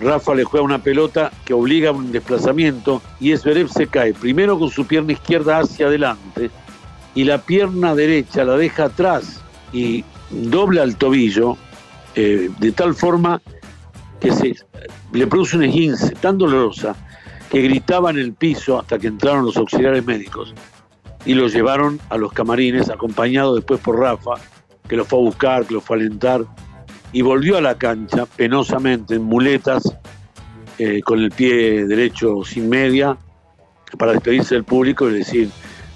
Rafa 0.00 0.34
le 0.34 0.44
juega 0.44 0.64
una 0.64 0.82
pelota 0.82 1.30
que 1.44 1.54
obliga 1.54 1.90
a 1.90 1.92
un 1.92 2.12
desplazamiento 2.12 3.00
y 3.20 3.30
Esberev 3.30 3.68
se 3.68 3.86
cae 3.86 4.12
primero 4.12 4.58
con 4.58 4.68
su 4.68 4.86
pierna 4.86 5.12
izquierda 5.12 5.60
hacia 5.60 5.86
adelante 5.86 6.50
y 7.14 7.24
la 7.24 7.38
pierna 7.38 7.94
derecha 7.94 8.44
la 8.44 8.56
deja 8.56 8.86
atrás 8.86 9.41
y 9.72 10.04
dobla 10.30 10.82
el 10.82 10.96
tobillo 10.96 11.56
eh, 12.14 12.50
de 12.58 12.72
tal 12.72 12.94
forma 12.94 13.40
que 14.20 14.30
se, 14.32 14.54
le 15.12 15.26
produce 15.26 15.56
un 15.56 15.64
esguince 15.64 16.14
tan 16.14 16.38
dolorosa 16.38 16.94
que 17.50 17.62
gritaba 17.62 18.10
en 18.10 18.18
el 18.18 18.34
piso 18.34 18.78
hasta 18.78 18.98
que 18.98 19.08
entraron 19.08 19.44
los 19.44 19.56
auxiliares 19.56 20.04
médicos 20.04 20.54
y 21.24 21.34
lo 21.34 21.48
llevaron 21.48 22.00
a 22.08 22.16
los 22.16 22.32
camarines, 22.32 22.90
acompañado 22.90 23.54
después 23.54 23.80
por 23.80 23.98
Rafa, 23.98 24.32
que 24.88 24.96
lo 24.96 25.04
fue 25.04 25.20
a 25.20 25.22
buscar, 25.22 25.66
que 25.66 25.74
lo 25.74 25.80
fue 25.80 25.96
a 25.96 26.00
alentar, 26.00 26.44
y 27.12 27.22
volvió 27.22 27.58
a 27.58 27.60
la 27.60 27.76
cancha 27.76 28.26
penosamente, 28.26 29.14
en 29.14 29.22
muletas, 29.22 29.96
eh, 30.78 31.00
con 31.02 31.20
el 31.20 31.30
pie 31.30 31.86
derecho 31.86 32.42
sin 32.44 32.68
media, 32.68 33.16
para 33.98 34.12
despedirse 34.12 34.54
del 34.54 34.64
público 34.64 35.08
y 35.08 35.18
decir 35.18 35.50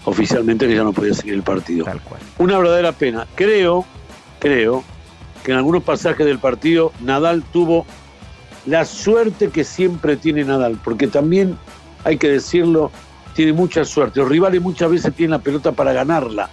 oficialmente 0.07 0.67
que 0.67 0.75
ya 0.75 0.85
no 0.85 0.93
podía 0.93 1.13
seguir 1.13 1.35
el 1.35 1.43
partido. 1.43 1.85
Una 2.39 2.57
verdadera 2.59 2.93
pena. 2.93 3.27
Creo, 3.35 3.85
creo, 4.39 4.83
que 5.45 5.53
en 5.53 5.59
algunos 5.59 5.83
pasajes 5.83 6.25
del 6.25 6.39
partido 6.39 6.93
Nadal 7.01 7.43
tuvo 7.53 7.85
la 8.67 8.85
suerte 8.85 9.51
que 9.51 9.65
siempre 9.65 10.17
tiene 10.17 10.45
Nadal, 10.45 10.79
porque 10.83 11.09
también 11.09 11.59
hay 12.05 12.19
que 12.19 12.29
decirlo, 12.29 12.91
tiene 13.35 13.53
mucha 13.53 13.85
suerte. 13.85 14.21
Los 14.21 14.29
rivales 14.29 14.63
muchas 14.63 14.91
veces 14.91 15.15
tienen 15.15 15.33
la 15.33 15.39
pelota 15.41 15.73
para 15.73 15.93
ganarla, 15.93 16.49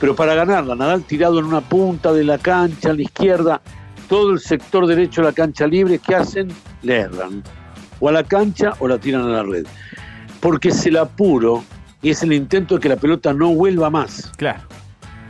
pero 0.00 0.16
para 0.16 0.34
ganarla, 0.34 0.74
Nadal 0.74 1.04
tirado 1.04 1.38
en 1.38 1.44
una 1.44 1.60
punta 1.60 2.12
de 2.12 2.24
la 2.24 2.38
cancha, 2.38 2.90
a 2.90 2.94
la 2.94 3.02
izquierda, 3.02 3.60
todo 4.08 4.32
el 4.32 4.40
sector 4.40 4.86
derecho 4.86 5.20
de 5.20 5.28
la 5.28 5.34
cancha 5.34 5.66
libre, 5.66 5.98
¿qué 5.98 6.14
hacen? 6.14 6.48
Le 6.82 7.00
erran. 7.00 7.42
O 8.00 8.08
a 8.08 8.12
la 8.12 8.24
cancha 8.24 8.74
o 8.78 8.88
la 8.88 8.98
tiran 8.98 9.22
a 9.22 9.28
la 9.28 9.42
red. 9.42 9.66
Porque 10.40 10.68
es 10.68 10.86
el 10.86 10.96
apuro 10.96 11.64
es 12.02 12.22
el 12.22 12.32
intento 12.32 12.76
de 12.76 12.80
que 12.80 12.88
la 12.88 12.96
pelota 12.96 13.32
no 13.32 13.54
vuelva 13.54 13.90
más. 13.90 14.30
Claro. 14.36 14.62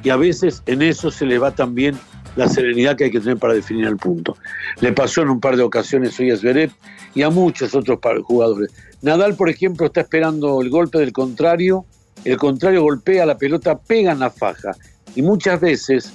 Y 0.02 0.10
a 0.10 0.16
veces 0.16 0.62
en 0.66 0.82
eso 0.82 1.10
se 1.10 1.26
le 1.26 1.38
va 1.38 1.50
también 1.50 1.98
la 2.37 2.48
serenidad 2.48 2.96
que 2.96 3.04
hay 3.04 3.10
que 3.10 3.20
tener 3.20 3.38
para 3.38 3.54
definir 3.54 3.87
el 3.87 3.96
punto. 3.96 4.37
Le 4.80 4.92
pasó 4.92 5.22
en 5.22 5.28
un 5.28 5.40
par 5.40 5.56
de 5.56 5.62
ocasiones 5.62 6.18
hoy 6.20 6.30
a 6.30 6.37
Zverev 6.37 6.70
y 7.14 7.22
a 7.22 7.30
muchos 7.30 7.75
otros 7.75 7.98
jugadores. 8.22 8.70
Nadal, 9.02 9.34
por 9.34 9.48
ejemplo, 9.48 9.87
está 9.87 10.02
esperando 10.02 10.60
el 10.60 10.70
golpe 10.70 10.98
del 10.98 11.12
contrario, 11.12 11.84
el 12.25 12.37
contrario 12.37 12.82
golpea 12.82 13.26
la 13.26 13.38
pelota, 13.38 13.78
pega 13.78 14.12
en 14.12 14.20
la 14.20 14.30
faja. 14.30 14.72
Y 15.16 15.22
muchas 15.22 15.60
veces 15.60 16.12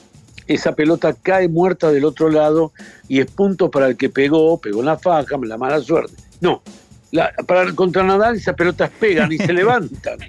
esa 0.47 0.73
pelota 0.73 1.13
cae 1.13 1.47
muerta 1.49 1.91
del 1.91 2.05
otro 2.05 2.29
lado 2.29 2.71
y 3.07 3.19
es 3.19 3.29
punto 3.29 3.69
para 3.69 3.87
el 3.87 3.97
que 3.97 4.09
pegó, 4.09 4.57
pegó 4.59 4.79
en 4.79 4.87
la 4.87 4.97
faja, 4.97 5.37
la 5.41 5.57
mala 5.57 5.81
suerte. 5.81 6.13
No, 6.41 6.61
para 7.47 7.73
contra 7.73 8.03
Nadal 8.03 8.35
esas 8.35 8.55
pelotas 8.55 8.89
pegan 8.99 9.31
y 9.31 9.37
se 9.37 9.53
levantan. 9.53 10.19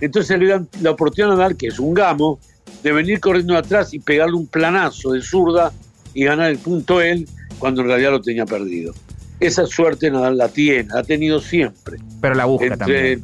Entonces 0.00 0.38
le 0.38 0.46
dan 0.46 0.68
la 0.80 0.90
oportunidad 0.90 1.32
a 1.32 1.36
Nadal, 1.36 1.56
que 1.56 1.68
es 1.68 1.78
un 1.78 1.94
gamo, 1.94 2.38
de 2.82 2.92
venir 2.92 3.20
corriendo 3.20 3.56
atrás 3.56 3.94
y 3.94 3.98
pegarle 3.98 4.34
un 4.36 4.46
planazo 4.46 5.12
de 5.12 5.22
zurda 5.22 5.72
y 6.14 6.24
ganar 6.24 6.50
el 6.50 6.58
punto 6.58 7.00
él 7.00 7.28
cuando 7.58 7.82
en 7.82 7.88
realidad 7.88 8.10
lo 8.12 8.20
tenía 8.20 8.46
perdido. 8.46 8.94
Esa 9.40 9.66
suerte 9.66 10.10
Nadal 10.10 10.38
la 10.38 10.48
tiene, 10.48 10.88
la 10.88 11.00
ha 11.00 11.02
tenido 11.02 11.40
siempre. 11.40 11.98
Pero 12.20 12.34
la 12.34 12.44
busca 12.44 12.76
también. 12.76 13.22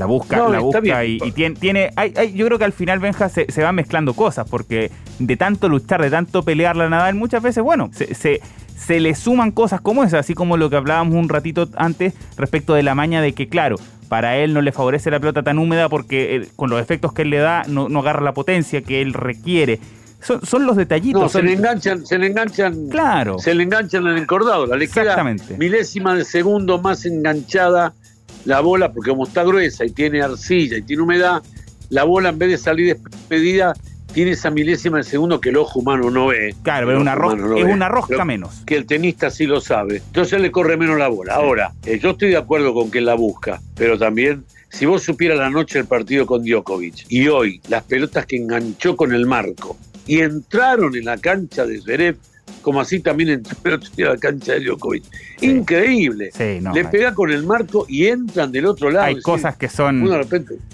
La 0.00 0.06
busca, 0.06 0.48
la 0.48 0.60
busca 0.60 1.04
y, 1.04 1.18
tiene, 1.32 1.56
tiene 1.56 1.90
hay, 1.94 2.32
yo 2.32 2.46
creo 2.46 2.58
que 2.58 2.64
al 2.64 2.72
final 2.72 3.00
Benja 3.00 3.28
se, 3.28 3.52
se 3.52 3.62
van 3.62 3.74
mezclando 3.74 4.14
cosas, 4.14 4.48
porque 4.48 4.90
de 5.18 5.36
tanto 5.36 5.68
luchar, 5.68 6.00
de 6.00 6.08
tanto 6.08 6.42
pelearla 6.42 6.86
a 6.86 6.88
Nadal, 6.88 7.16
muchas 7.16 7.42
veces, 7.42 7.62
bueno, 7.62 7.90
se, 7.92 8.14
se, 8.14 8.40
se 8.78 8.98
le 8.98 9.14
suman 9.14 9.50
cosas 9.50 9.82
como 9.82 10.02
esas, 10.02 10.20
así 10.20 10.32
como 10.32 10.56
lo 10.56 10.70
que 10.70 10.76
hablábamos 10.76 11.16
un 11.16 11.28
ratito 11.28 11.68
antes 11.76 12.14
respecto 12.38 12.72
de 12.72 12.82
la 12.82 12.94
maña 12.94 13.20
de 13.20 13.34
que, 13.34 13.50
claro, 13.50 13.76
para 14.08 14.38
él 14.38 14.54
no 14.54 14.62
le 14.62 14.72
favorece 14.72 15.10
la 15.10 15.20
pelota 15.20 15.42
tan 15.42 15.58
húmeda 15.58 15.90
porque 15.90 16.36
eh, 16.36 16.48
con 16.56 16.70
los 16.70 16.80
efectos 16.80 17.12
que 17.12 17.22
él 17.22 17.30
le 17.30 17.38
da 17.40 17.64
no, 17.68 17.86
agarra 17.98 18.22
la 18.22 18.32
potencia 18.32 18.80
que 18.80 19.02
él 19.02 19.12
requiere. 19.12 19.80
Son, 20.22 20.44
son 20.44 20.64
los 20.64 20.76
detallitos. 20.76 21.20
No, 21.20 21.28
se 21.28 21.42
le 21.42 21.52
enganchan, 21.52 22.06
se 22.06 22.16
le 22.16 22.26
enganchan. 22.26 22.88
Claro. 22.88 23.38
Se 23.38 23.54
le 23.54 23.64
enganchan 23.64 24.06
en 24.06 24.14
el 24.14 24.18
encordado. 24.22 24.64
La 24.66 24.76
le 24.76 24.86
Exactamente. 24.86 25.58
milésima 25.58 26.14
de 26.14 26.24
segundo 26.24 26.78
más 26.78 27.04
enganchada 27.04 27.92
la 28.44 28.60
bola, 28.60 28.92
porque 28.92 29.10
como 29.10 29.26
está 29.26 29.42
gruesa 29.42 29.84
y 29.84 29.90
tiene 29.90 30.22
arcilla 30.22 30.78
y 30.78 30.82
tiene 30.82 31.02
humedad, 31.02 31.42
la 31.90 32.04
bola 32.04 32.30
en 32.30 32.38
vez 32.38 32.50
de 32.50 32.58
salir 32.58 32.96
despedida 32.96 33.74
tiene 34.12 34.32
esa 34.32 34.50
milésima 34.50 34.98
de 34.98 35.04
segundo 35.04 35.40
que 35.40 35.50
el 35.50 35.56
ojo 35.56 35.80
humano 35.80 36.10
no 36.10 36.28
ve. 36.28 36.54
Claro, 36.62 36.86
pero 36.86 37.00
una 37.00 37.14
rosca, 37.14 37.58
es 37.58 37.64
una 37.64 37.88
rosca 37.88 38.24
menos. 38.24 38.62
Que 38.66 38.76
el 38.76 38.86
tenista 38.86 39.30
sí 39.30 39.46
lo 39.46 39.60
sabe. 39.60 39.98
Entonces 39.98 40.40
le 40.40 40.50
corre 40.50 40.76
menos 40.76 40.98
la 40.98 41.08
bola. 41.08 41.34
Ahora, 41.34 41.72
eh, 41.84 41.98
yo 41.98 42.10
estoy 42.10 42.30
de 42.30 42.36
acuerdo 42.36 42.74
con 42.74 42.90
que 42.90 43.00
la 43.00 43.14
busca, 43.14 43.60
pero 43.76 43.98
también, 43.98 44.44
si 44.68 44.86
vos 44.86 45.02
supieras 45.02 45.38
la 45.38 45.50
noche 45.50 45.78
del 45.78 45.86
partido 45.86 46.26
con 46.26 46.44
Djokovic 46.44 47.06
y 47.08 47.28
hoy 47.28 47.60
las 47.68 47.84
pelotas 47.84 48.26
que 48.26 48.36
enganchó 48.36 48.96
con 48.96 49.12
el 49.12 49.26
marco 49.26 49.76
y 50.06 50.20
entraron 50.20 50.96
en 50.96 51.04
la 51.04 51.16
cancha 51.18 51.64
de 51.64 51.80
Zverev, 51.80 52.16
como 52.62 52.80
así 52.80 53.00
también 53.00 53.30
entró 53.30 53.74
en 53.74 53.80
la 54.04 54.16
cancha 54.16 54.54
de 54.54 54.60
Djokovic. 54.60 55.04
Increíble. 55.40 56.30
Le 56.38 56.84
pega 56.86 57.14
con 57.14 57.30
el 57.30 57.44
marco 57.44 57.86
y 57.88 58.06
entran 58.06 58.52
del 58.52 58.66
otro 58.66 58.90
lado. 58.90 59.06
Hay 59.06 59.20
cosas 59.20 59.56
que 59.56 59.68
son, 59.68 60.06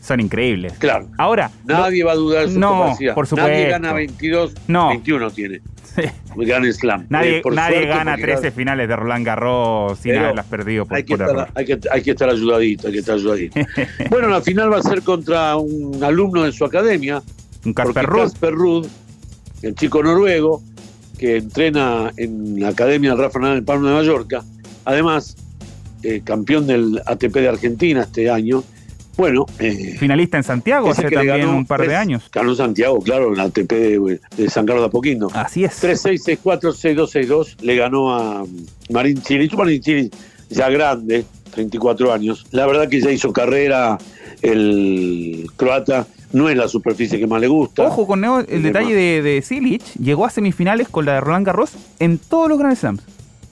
son 0.00 0.20
increíbles. 0.20 0.74
Claro. 0.78 1.08
Ahora. 1.18 1.50
Nadie 1.64 2.04
va 2.04 2.12
a 2.12 2.16
dudar 2.16 2.46
de 2.46 2.52
su 2.52 2.58
no, 2.58 2.94
Por 3.14 3.26
supuesto. 3.26 3.36
Nadie 3.36 3.68
gana 3.68 3.92
22, 3.92 4.54
no. 4.68 4.88
21 4.88 5.30
tiene. 5.30 5.60
Sí. 5.94 6.02
Gana 6.36 6.70
Slam. 6.72 7.06
Nadie, 7.08 7.38
eh, 7.38 7.42
nadie 7.52 7.86
gana 7.86 8.16
13 8.16 8.50
finales 8.50 8.88
de 8.88 8.96
Roland 8.96 9.24
Garros 9.24 9.98
sin 9.98 10.16
haberlas 10.16 10.44
perdido 10.46 10.84
por, 10.84 10.96
hay 10.96 11.04
que, 11.04 11.14
estar, 11.14 11.50
hay, 11.54 11.64
que, 11.64 11.78
hay 11.90 12.02
que 12.02 12.10
estar 12.10 12.28
ayudadito, 12.28 12.88
hay 12.88 12.92
que 12.92 12.98
estar 12.98 13.14
ayudadito. 13.14 13.60
bueno, 14.10 14.28
la 14.28 14.42
final 14.42 14.70
va 14.70 14.78
a 14.78 14.82
ser 14.82 15.02
contra 15.02 15.56
un 15.56 16.02
alumno 16.04 16.42
de 16.42 16.52
su 16.52 16.64
academia. 16.64 17.22
Un 17.64 17.72
Casper 17.72 18.06
Ruud. 18.06 18.86
el 19.62 19.74
chico 19.74 20.02
noruego, 20.02 20.62
que 21.18 21.37
entrena 21.38 22.12
en 22.16 22.61
la 22.61 22.68
Academia 22.68 23.14
Rafa 23.14 23.38
Nadal 23.38 23.58
en 23.58 23.64
Palma 23.64 23.88
de 23.88 23.94
Mallorca, 23.94 24.44
además 24.85 25.37
eh, 26.02 26.20
campeón 26.23 26.66
del 26.66 27.00
ATP 27.04 27.35
de 27.35 27.49
Argentina 27.49 28.02
este 28.02 28.30
año. 28.30 28.62
Bueno, 29.16 29.46
eh, 29.58 29.96
finalista 29.99 30.37
en 30.37 30.42
Santiago 30.42 30.90
hace 30.90 31.11
también 31.11 31.49
un 31.49 31.64
par 31.64 31.87
de 31.87 31.96
años. 31.96 32.28
Ganó 32.30 32.54
Santiago, 32.54 33.00
claro, 33.00 33.28
en 33.28 33.35
el 33.35 33.40
ATP 33.40 33.73
de, 33.73 34.50
San 34.50 34.66
Carlos 34.66 34.82
de 34.82 34.88
Apoquindo. 34.88 35.30
Así 35.32 35.64
es. 35.64 35.82
3-6-6-4-6-2-6-2 35.82 37.62
le 37.62 37.76
ganó 37.76 38.14
a 38.14 38.44
Marín 38.90 39.23
Chile. 39.23 39.49
Marín 39.56 39.80
Chile 39.80 40.11
ya 40.50 40.68
grande, 40.68 41.25
34 41.54 42.12
años. 42.12 42.46
La 42.50 42.66
verdad 42.66 42.90
que 42.90 43.00
ya 43.00 43.11
hizo 43.11 43.32
carrera 43.32 43.96
el 44.42 45.46
croata 45.56 46.06
no 46.33 46.49
es 46.49 46.56
la 46.56 46.68
superficie 46.68 47.18
que 47.18 47.26
más 47.26 47.40
le 47.40 47.49
gusta. 47.49 47.83
Ojo 47.85 48.06
con 48.06 48.25
el, 48.25 48.62
detalle 48.62 48.95
de, 48.95 49.23
de 49.23 49.42
Silic, 49.42 49.83
llegó 49.95 50.26
a 50.26 50.30
semifinales 50.30 50.88
con 50.88 51.04
la 51.04 51.14
de 51.14 51.21
Roland 51.21 51.47
Garros 51.47 51.73
en 51.99 52.18
todos 52.18 52.49
los 52.49 52.59
Grand 52.59 52.76
Slams. 52.76 53.02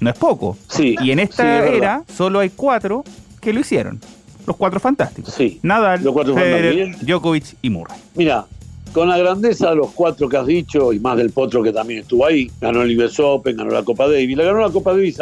No 0.00 0.10
es 0.10 0.18
poco. 0.18 0.56
Sí. 0.68 0.96
Y 1.00 1.12
en 1.12 1.18
esta 1.18 1.66
era 1.66 2.02
solo 2.14 2.40
hay 2.40 2.50
cuatro 2.50 3.04
que 3.40 3.52
lo 3.52 3.60
hicieron. 3.60 4.00
Los 4.46 4.56
cuatro 4.56 4.78
fantásticos. 4.78 5.32
Sí. 5.32 5.58
Nadal, 5.62 6.00
Federer, 6.02 6.96
Djokovic 7.00 7.56
y 7.62 7.70
Murray. 7.70 7.96
Mira, 8.14 8.44
con 8.92 9.08
la 9.08 9.16
grandeza 9.16 9.70
de 9.70 9.76
los 9.76 9.92
cuatro 9.92 10.28
que 10.28 10.36
has 10.36 10.46
dicho 10.46 10.92
y 10.92 11.00
más 11.00 11.16
del 11.16 11.30
Potro 11.30 11.62
que 11.62 11.72
también 11.72 12.00
estuvo 12.00 12.26
ahí, 12.26 12.50
ganó 12.60 12.82
el 12.82 12.98
US 12.98 13.18
Open, 13.20 13.56
ganó 13.56 13.70
la 13.70 13.82
Copa 13.82 14.06
Davis, 14.06 14.36
le 14.36 14.44
ganó 14.44 14.60
la 14.60 14.70
Copa 14.70 14.92
Davis 14.92 15.18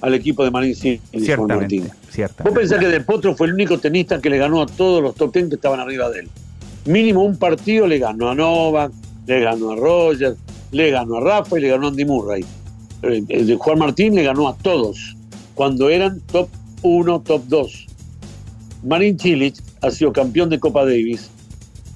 al 0.00 0.14
equipo 0.14 0.42
de 0.44 0.50
Marín 0.50 0.74
Ciertamente, 0.74 1.82
Vos 2.42 2.54
pensás 2.54 2.78
que 2.78 2.88
Del 2.88 3.04
Potro 3.04 3.34
fue 3.34 3.48
el 3.48 3.54
único 3.54 3.78
tenista 3.78 4.20
que 4.20 4.30
le 4.30 4.38
ganó 4.38 4.62
a 4.62 4.66
todos 4.66 5.02
los 5.02 5.14
top 5.14 5.32
ten 5.32 5.48
que 5.48 5.56
estaban 5.56 5.80
arriba 5.80 6.08
de 6.08 6.20
él 6.20 6.30
mínimo 6.86 7.22
un 7.22 7.36
partido 7.36 7.86
le 7.86 7.98
ganó 7.98 8.30
a 8.30 8.34
Novak, 8.34 8.92
le 9.26 9.40
ganó 9.40 9.72
a 9.72 9.76
Roger, 9.76 10.36
le 10.70 10.90
ganó 10.90 11.16
a 11.16 11.20
Rafa 11.20 11.58
y 11.58 11.62
le 11.62 11.68
ganó 11.68 11.86
a 11.86 11.88
Andy 11.90 12.04
Murray. 12.04 12.44
Juan 13.58 13.78
Martín 13.78 14.14
le 14.14 14.22
ganó 14.22 14.48
a 14.48 14.56
todos 14.56 15.16
cuando 15.54 15.90
eran 15.90 16.20
top 16.32 16.48
1, 16.82 17.20
top 17.20 17.42
2. 17.48 17.86
Marín 18.84 19.16
Chilich 19.16 19.60
ha 19.82 19.90
sido 19.90 20.12
campeón 20.12 20.50
de 20.50 20.58
Copa 20.58 20.84
Davis, 20.84 21.30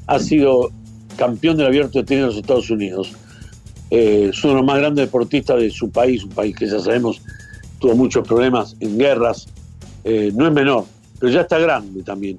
ha 0.07 0.19
sido 0.19 0.71
campeón 1.17 1.57
del 1.57 1.67
abierto 1.67 1.99
de 1.99 2.05
tenis 2.05 2.23
de 2.23 2.27
los 2.29 2.37
Estados 2.37 2.71
Unidos. 2.71 3.13
Eh, 3.91 4.29
es 4.31 4.45
uno 4.45 4.55
de 4.55 4.59
los 4.61 4.67
más 4.67 4.79
grandes 4.79 5.07
deportistas 5.07 5.61
de 5.61 5.71
su 5.71 5.91
país, 5.91 6.25
un 6.25 6.31
país 6.31 6.55
que 6.57 6.67
ya 6.67 6.79
sabemos 6.79 7.21
tuvo 7.79 7.95
muchos 7.95 8.27
problemas 8.27 8.77
en 8.81 8.99
guerras. 8.99 9.49
Eh, 10.05 10.31
no 10.35 10.47
es 10.47 10.53
menor, 10.53 10.85
pero 11.19 11.33
ya 11.33 11.43
está 11.43 11.59
grande 11.59 12.03
también 12.03 12.39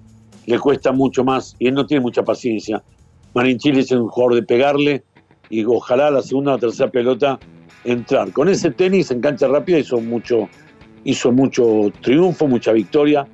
le 0.49 0.57
cuesta 0.59 0.91
mucho 0.91 1.23
más 1.23 1.55
y 1.59 1.67
él 1.67 1.75
no 1.75 1.85
tiene 1.85 2.01
mucha 2.01 2.23
paciencia. 2.23 2.81
Marín 3.35 3.59
Chile 3.59 3.81
es 3.81 3.91
un 3.91 4.07
jugador 4.07 4.35
de 4.35 4.43
pegarle 4.43 5.03
y 5.49 5.63
ojalá 5.63 6.09
la 6.09 6.23
segunda 6.23 6.55
o 6.55 6.57
tercera 6.57 6.89
pelota 6.89 7.39
entrar. 7.83 8.31
Con 8.31 8.49
ese 8.49 8.71
tenis 8.71 9.11
en 9.11 9.21
cancha 9.21 9.47
rápida 9.47 9.77
hizo 9.77 9.99
mucho, 10.01 10.49
hizo 11.03 11.31
mucho 11.31 11.91
triunfo, 12.01 12.47
mucha 12.47 12.71
victoria, 12.71 13.27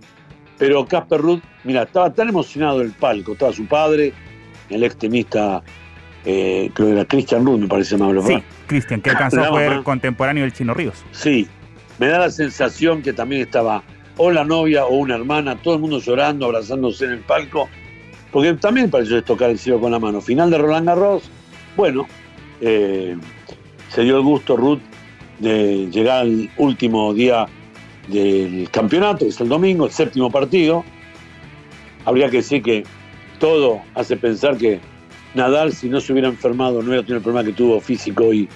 pero 0.58 0.86
Casper 0.86 1.22
Ruth 1.22 1.42
mira, 1.64 1.84
estaba 1.84 2.14
tan 2.14 2.28
emocionado 2.28 2.82
el 2.82 2.92
palco, 2.92 3.32
estaba 3.32 3.54
su 3.54 3.66
padre, 3.66 4.12
el 4.70 4.84
ex 4.84 4.98
tenista, 4.98 5.64
eh, 6.26 6.70
creo 6.74 6.88
que 6.88 6.94
era 6.96 7.06
Christian 7.06 7.46
Ruth, 7.46 7.60
me 7.60 7.68
parece 7.68 7.96
más 7.96 8.26
Sí, 8.26 8.44
Cristian, 8.68 9.02
que 9.02 9.12
alcanzó 9.12 9.42
a 9.42 9.58
ser 9.58 9.84
contemporáneo 9.84 10.44
del 10.44 10.52
Chino 10.52 10.74
Ríos. 10.74 11.06
Sí, 11.12 11.48
me 11.98 12.08
da 12.08 12.20
la 12.20 12.30
sensación 12.30 13.02
que 13.02 13.14
también 13.14 13.42
estaba 13.42 13.84
o 14.18 14.32
la 14.32 14.44
novia 14.44 14.86
o 14.86 14.96
una 14.96 15.16
hermana, 15.16 15.56
todo 15.56 15.76
el 15.76 15.82
mundo 15.82 16.00
llorando, 16.00 16.46
abrazándose 16.46 17.06
en 17.06 17.12
el 17.12 17.20
palco, 17.20 17.70
porque 18.32 18.54
también 18.54 18.90
pareció 18.90 19.24
tocar 19.24 19.50
el 19.50 19.60
cielo 19.60 19.80
con 19.80 19.92
la 19.92 20.00
mano. 20.00 20.22
Final 20.22 20.50
de 20.52 20.58
Roland 20.58 20.88
Garros, 20.88 21.30
bueno, 21.76 22.08
eh, 22.62 23.18
se 23.90 24.04
dio 24.04 24.18
el 24.18 24.24
gusto 24.24 24.56
Ruth 24.56 24.82
de 25.40 25.90
llegar 25.92 26.22
al 26.22 26.50
último 26.58 27.14
día 27.14 27.46
del 28.08 28.70
campeonato, 28.72 29.20
que 29.20 29.30
es 29.30 29.42
el 29.42 29.50
domingo, 29.50 29.86
el 29.86 29.92
séptimo 29.92 30.32
partido. 30.32 30.84
Habría 32.06 32.30
que 32.30 32.38
decir 32.38 32.62
que 32.62 32.84
todo 33.40 33.82
hace 33.96 34.16
pensar 34.16 34.58
que 34.58 34.80
Nadal, 35.34 35.74
si 35.74 35.90
no 35.90 36.00
se 36.00 36.14
hubiera 36.14 36.30
enfermado, 36.30 36.82
no 36.82 36.88
hubiera 36.88 37.02
tenido 37.02 37.18
el 37.18 37.24
problema 37.24 37.46
que 37.46 37.52
tuvo 37.52 37.82
físico 37.82 38.34
y 38.34 38.48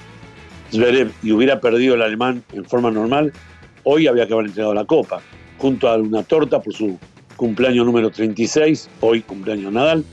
Zverev 0.72 1.12
y 1.22 1.32
hubiera 1.32 1.60
perdido 1.60 1.96
el 1.96 2.02
alemán 2.02 2.44
en 2.54 2.64
forma 2.64 2.90
normal, 2.90 3.34
hoy 3.84 4.08
había 4.08 4.28
que 4.28 4.34
haber 4.34 4.46
entregado 4.46 4.74
la 4.74 4.86
copa, 4.86 5.22
junto 5.60 5.88
a 5.88 5.98
una 5.98 6.24
torta 6.24 6.60
por 6.62 6.74
su 6.74 6.98
cumpleaños 7.36 7.86
número 7.86 8.10
36, 8.10 8.90
hoy 9.02 9.22
cumpleaños 9.22 9.72
Nadal. 9.72 10.04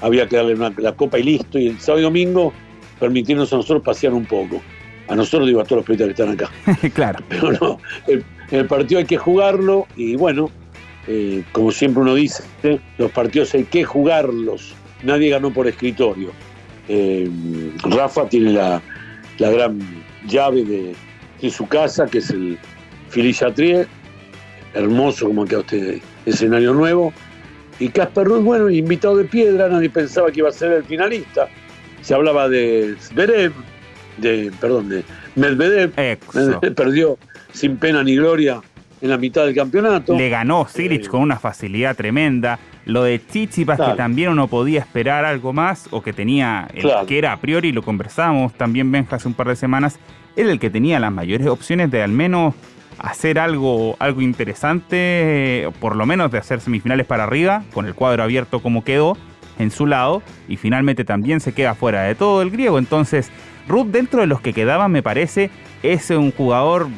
Había 0.00 0.28
que 0.28 0.36
darle 0.36 0.56
la 0.78 0.92
copa 0.92 1.18
y 1.18 1.22
listo. 1.24 1.58
Y 1.58 1.68
el 1.68 1.80
sábado 1.80 2.00
y 2.00 2.02
domingo 2.04 2.52
permitirnos 2.98 3.52
a 3.52 3.56
nosotros 3.56 3.82
pasear 3.82 4.12
un 4.12 4.24
poco. 4.24 4.60
A 5.08 5.16
nosotros, 5.16 5.46
digo, 5.46 5.60
a 5.60 5.64
todos 5.64 5.78
los 5.78 5.86
periodistas 5.86 6.26
que 6.26 6.42
están 6.42 6.74
acá. 6.74 6.88
claro. 6.94 7.24
Pero 7.28 7.52
no, 7.52 7.78
el, 8.06 8.66
partido 8.66 8.98
hay 9.00 9.06
que 9.06 9.16
jugarlo 9.16 9.86
y 9.96 10.16
bueno, 10.16 10.50
eh, 11.06 11.42
como 11.52 11.72
siempre 11.72 12.02
uno 12.02 12.14
dice, 12.14 12.44
los 12.98 13.10
partidos 13.12 13.54
hay 13.54 13.64
que 13.64 13.84
jugarlos. 13.84 14.74
Nadie 15.02 15.30
ganó 15.30 15.52
por 15.52 15.66
escritorio. 15.66 16.32
Eh, 16.88 17.30
Rafa 17.84 18.28
tiene 18.28 18.52
la, 18.52 18.82
gran 19.38 19.78
llave 20.26 20.64
de, 20.64 21.50
su 21.50 21.66
casa, 21.66 22.06
que 22.06 22.18
es 22.18 22.30
el 22.30 22.58
Filichatrier, 23.08 23.86
hermoso 24.74 25.26
como 25.26 25.44
queda 25.44 25.60
usted, 25.60 25.98
escenario 26.26 26.74
nuevo. 26.74 27.12
Y 27.78 27.88
Casper 27.88 28.26
Ruth, 28.26 28.42
bueno, 28.42 28.68
invitado 28.70 29.16
de 29.16 29.24
piedra, 29.24 29.68
nadie 29.68 29.88
pensaba 29.88 30.30
que 30.30 30.40
iba 30.40 30.48
a 30.48 30.52
ser 30.52 30.72
el 30.72 30.84
finalista. 30.84 31.48
Se 32.02 32.14
hablaba 32.14 32.48
de 32.48 32.96
Zverev, 33.00 33.52
de, 34.18 34.52
perdón, 34.60 34.88
de 34.88 35.04
Medvedev. 35.36 35.92
perdió 36.74 37.18
sin 37.52 37.76
pena 37.76 38.02
ni 38.02 38.16
gloria 38.16 38.60
en 39.00 39.10
la 39.10 39.16
mitad 39.16 39.44
del 39.44 39.54
campeonato. 39.54 40.16
Le 40.16 40.28
ganó 40.28 40.66
Silic 40.66 41.04
eh, 41.04 41.08
con 41.08 41.20
una 41.20 41.38
facilidad 41.38 41.96
tremenda. 41.96 42.58
Lo 42.84 43.02
de 43.02 43.20
Chichipas, 43.24 43.78
que 43.78 43.96
también 43.96 44.30
uno 44.30 44.48
podía 44.48 44.80
esperar 44.80 45.26
algo 45.26 45.52
más, 45.52 45.88
o 45.90 46.02
que 46.02 46.14
tenía, 46.14 46.68
el, 46.72 46.90
que 47.06 47.18
era 47.18 47.32
a 47.32 47.36
priori, 47.36 47.70
lo 47.70 47.82
conversamos 47.82 48.54
también 48.54 48.90
Benja 48.90 49.16
hace 49.16 49.28
un 49.28 49.34
par 49.34 49.48
de 49.48 49.56
semanas, 49.56 49.98
era 50.36 50.50
el 50.50 50.58
que 50.58 50.70
tenía 50.70 50.98
las 50.98 51.12
mayores 51.12 51.46
opciones 51.48 51.90
de 51.90 52.02
al 52.02 52.12
menos 52.12 52.54
hacer 52.98 53.38
algo, 53.38 53.96
algo 53.98 54.20
interesante, 54.20 55.68
por 55.80 55.96
lo 55.96 56.06
menos 56.06 56.30
de 56.30 56.38
hacer 56.38 56.60
semifinales 56.60 57.06
para 57.06 57.24
arriba, 57.24 57.62
con 57.72 57.86
el 57.86 57.94
cuadro 57.94 58.22
abierto 58.22 58.60
como 58.60 58.84
quedó 58.84 59.16
en 59.58 59.70
su 59.70 59.86
lado, 59.86 60.22
y 60.48 60.56
finalmente 60.56 61.04
también 61.04 61.40
se 61.40 61.52
queda 61.52 61.74
fuera 61.74 62.02
de 62.02 62.14
todo 62.14 62.42
el 62.42 62.50
griego. 62.50 62.78
Entonces, 62.78 63.30
Ruth, 63.68 63.86
dentro 63.88 64.20
de 64.20 64.26
los 64.26 64.40
que 64.40 64.52
quedaban, 64.52 64.92
me 64.92 65.02
parece, 65.02 65.50
es 65.82 66.10
un 66.10 66.32
jugador 66.32 66.88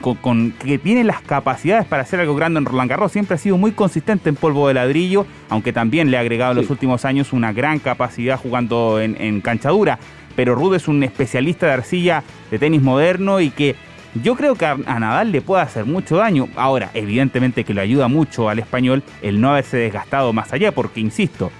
con, 0.00 0.52
que 0.52 0.78
tiene 0.78 1.04
las 1.04 1.20
capacidades 1.20 1.86
para 1.86 2.02
hacer 2.02 2.20
algo 2.20 2.36
grande 2.36 2.58
en 2.58 2.64
Roland 2.64 2.88
Garros. 2.88 3.12
Siempre 3.12 3.34
ha 3.34 3.38
sido 3.38 3.58
muy 3.58 3.72
consistente 3.72 4.28
en 4.28 4.36
polvo 4.36 4.68
de 4.68 4.74
ladrillo, 4.74 5.26
aunque 5.48 5.72
también 5.72 6.10
le 6.10 6.16
ha 6.16 6.20
agregado 6.20 6.52
en 6.52 6.58
los 6.58 6.70
últimos 6.70 7.04
años 7.04 7.32
una 7.32 7.52
gran 7.52 7.78
capacidad 7.80 8.38
jugando 8.38 9.00
en, 9.00 9.20
en 9.20 9.40
cancha 9.40 9.70
dura. 9.70 9.98
Pero 10.36 10.54
Ruth 10.54 10.74
es 10.74 10.86
un 10.86 11.02
especialista 11.02 11.66
de 11.66 11.72
arcilla 11.72 12.22
de 12.50 12.58
tenis 12.58 12.82
moderno 12.82 13.40
y 13.40 13.50
que 13.50 13.74
yo 14.22 14.36
creo 14.36 14.54
que 14.54 14.66
a, 14.66 14.76
Nadal 14.76 15.32
le 15.32 15.42
puede 15.42 15.62
hacer 15.62 15.84
mucho 15.84 16.16
daño. 16.16 16.48
Ahora, 16.56 16.90
evidentemente 16.94 17.64
que 17.64 17.74
le 17.74 17.80
ayuda 17.80 18.08
mucho 18.08 18.48
al 18.48 18.58
español 18.58 19.02
el 19.22 19.40
no 19.40 19.50
haberse 19.50 19.76
desgastado 19.76 20.32
más 20.32 20.52
allá, 20.52 20.72
porque 20.72 21.00
insisto, 21.00 21.50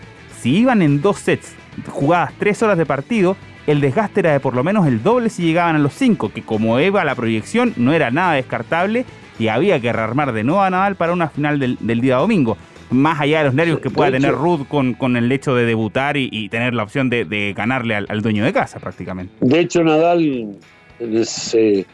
si 0.40 0.56
iban 0.56 0.82
en 0.82 1.00
dos 1.00 1.18
sets 1.18 1.54
jugadas 1.88 2.32
tres 2.38 2.62
horas 2.62 2.78
de 2.78 2.86
partido, 2.86 3.36
el 3.66 3.80
desgaste 3.80 4.20
era 4.20 4.32
de 4.32 4.40
por 4.40 4.54
lo 4.54 4.62
menos 4.62 4.86
el 4.86 5.02
doble 5.02 5.28
si 5.28 5.42
llegaban 5.42 5.76
a 5.76 5.78
los 5.78 5.92
cinco, 5.92 6.30
que 6.30 6.42
como 6.42 6.78
Eva 6.78 7.04
la 7.04 7.14
proyección 7.14 7.72
no 7.76 7.92
era 7.92 8.10
nada 8.10 8.34
descartable 8.34 9.04
y 9.38 9.48
había 9.48 9.80
que 9.80 9.92
rearmar 9.92 10.32
de 10.32 10.44
nuevo 10.44 10.62
a 10.62 10.70
Nadal 10.70 10.96
para 10.96 11.12
una 11.12 11.28
final 11.28 11.58
del, 11.58 12.00
día 12.00 12.16
domingo. 12.16 12.56
Más 12.90 13.20
allá 13.20 13.38
de 13.38 13.44
los 13.46 13.54
nervios 13.54 13.80
que 13.80 13.90
pueda 13.90 14.12
tener 14.12 14.32
Ruth 14.32 14.68
con, 14.68 14.94
con, 14.94 15.16
el 15.16 15.30
hecho 15.32 15.56
de 15.56 15.66
debutar 15.66 16.16
y, 16.16 16.48
tener 16.48 16.72
la 16.72 16.84
opción 16.84 17.10
de, 17.10 17.52
ganarle 17.56 17.96
al, 17.96 18.22
dueño 18.22 18.44
de 18.44 18.52
casa 18.52 18.78
prácticamente. 18.78 19.34
De 19.40 19.58
hecho, 19.58 19.82
Nadal 19.82 20.56
ese 21.00 21.84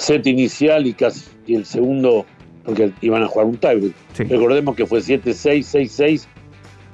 set 0.00 0.26
inicial 0.26 0.86
y 0.86 0.94
casi 0.94 1.28
el 1.48 1.66
segundo, 1.66 2.24
porque 2.64 2.92
iban 3.02 3.22
a 3.22 3.26
jugar 3.26 3.46
un 3.46 3.56
tiebreak. 3.56 3.92
Recordemos 4.16 4.74
que 4.74 4.86
fue 4.86 5.00
7-6, 5.00 5.60
6-6 5.60 6.26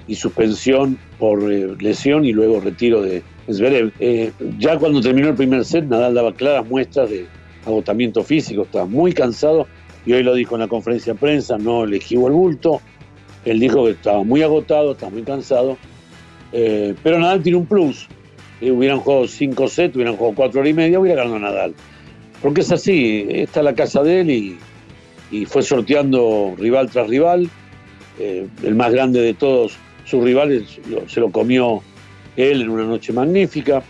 y 0.09 0.15
suspensión 0.17 0.99
por 1.19 1.51
eh, 1.51 1.77
lesión 1.79 2.25
y 2.25 2.33
luego 2.33 2.61
retiro 2.61 3.03
de 3.03 3.23
Zverev. 3.51 3.93
Eh, 4.01 4.33
ya 4.59 4.79
cuando 4.79 5.01
terminó 5.01 5.29
el 5.29 5.35
primer 5.35 5.65
set, 5.65 5.85
Nadal 5.85 6.15
daba 6.15 6.33
claras 6.33 6.67
muestras 6.67 7.11
de 7.11 7.27
agotamiento 7.65 8.23
físico, 8.23 8.63
estaba 8.63 8.87
muy 8.87 9.13
cansado 9.13 9.67
y 10.05 10.13
hoy 10.13 10.23
lo 10.23 10.35
dijo 10.35 10.55
en 10.55 10.63
la 10.63 10.69
conferencia 10.69 11.13
de 11.13 11.19
prensa, 11.19 11.59
no 11.59 11.87
le 11.87 11.99
el 11.99 12.33
bulto. 12.33 12.81
Él 13.45 13.61
dijo 13.61 13.85
que 13.85 13.93
estaba 13.93 14.25
muy 14.25 14.43
agotado, 14.43 14.93
estaba 14.93 15.13
muy 15.13 15.23
cansado, 15.23 15.77
eh, 16.53 16.95
pero 17.03 17.19
Nadal 17.21 17.43
tiene 17.43 17.59
un 17.59 17.67
plus. 17.67 18.09
hubieran 18.61 18.99
jugado 18.99 19.29
5 19.29 19.69
sets, 19.69 19.95
hubieran 19.95 20.17
jugado 20.17 20.35
4 20.35 20.61
horas 20.61 20.71
y 20.71 20.75
media, 20.75 20.99
hubiera 20.99 21.23
ganado 21.23 21.39
Nadal. 21.39 21.75
Porque 22.43 22.61
es 22.61 22.73
así, 22.73 23.27
está 23.29 23.63
la 23.63 23.75
casa 23.75 24.03
de 24.03 24.21
él 24.21 24.31
y, 24.31 24.59
fue 25.47 25.63
sorteando 25.63 26.55
rival 26.57 26.89
tras 26.91 27.09
rival. 27.09 27.51
Eh, 28.19 28.47
el 28.63 28.75
más 28.75 28.93
grande 28.93 29.21
de 29.21 29.35
todos 29.35 29.77
sus 30.05 30.23
rivales 30.25 30.79
se 31.09 31.21
lo 31.21 31.31
comió 31.31 31.83
él 32.37 32.63
en 32.63 32.71
una 32.71 32.85
noche 32.85 33.13
magnífica. 33.13 33.83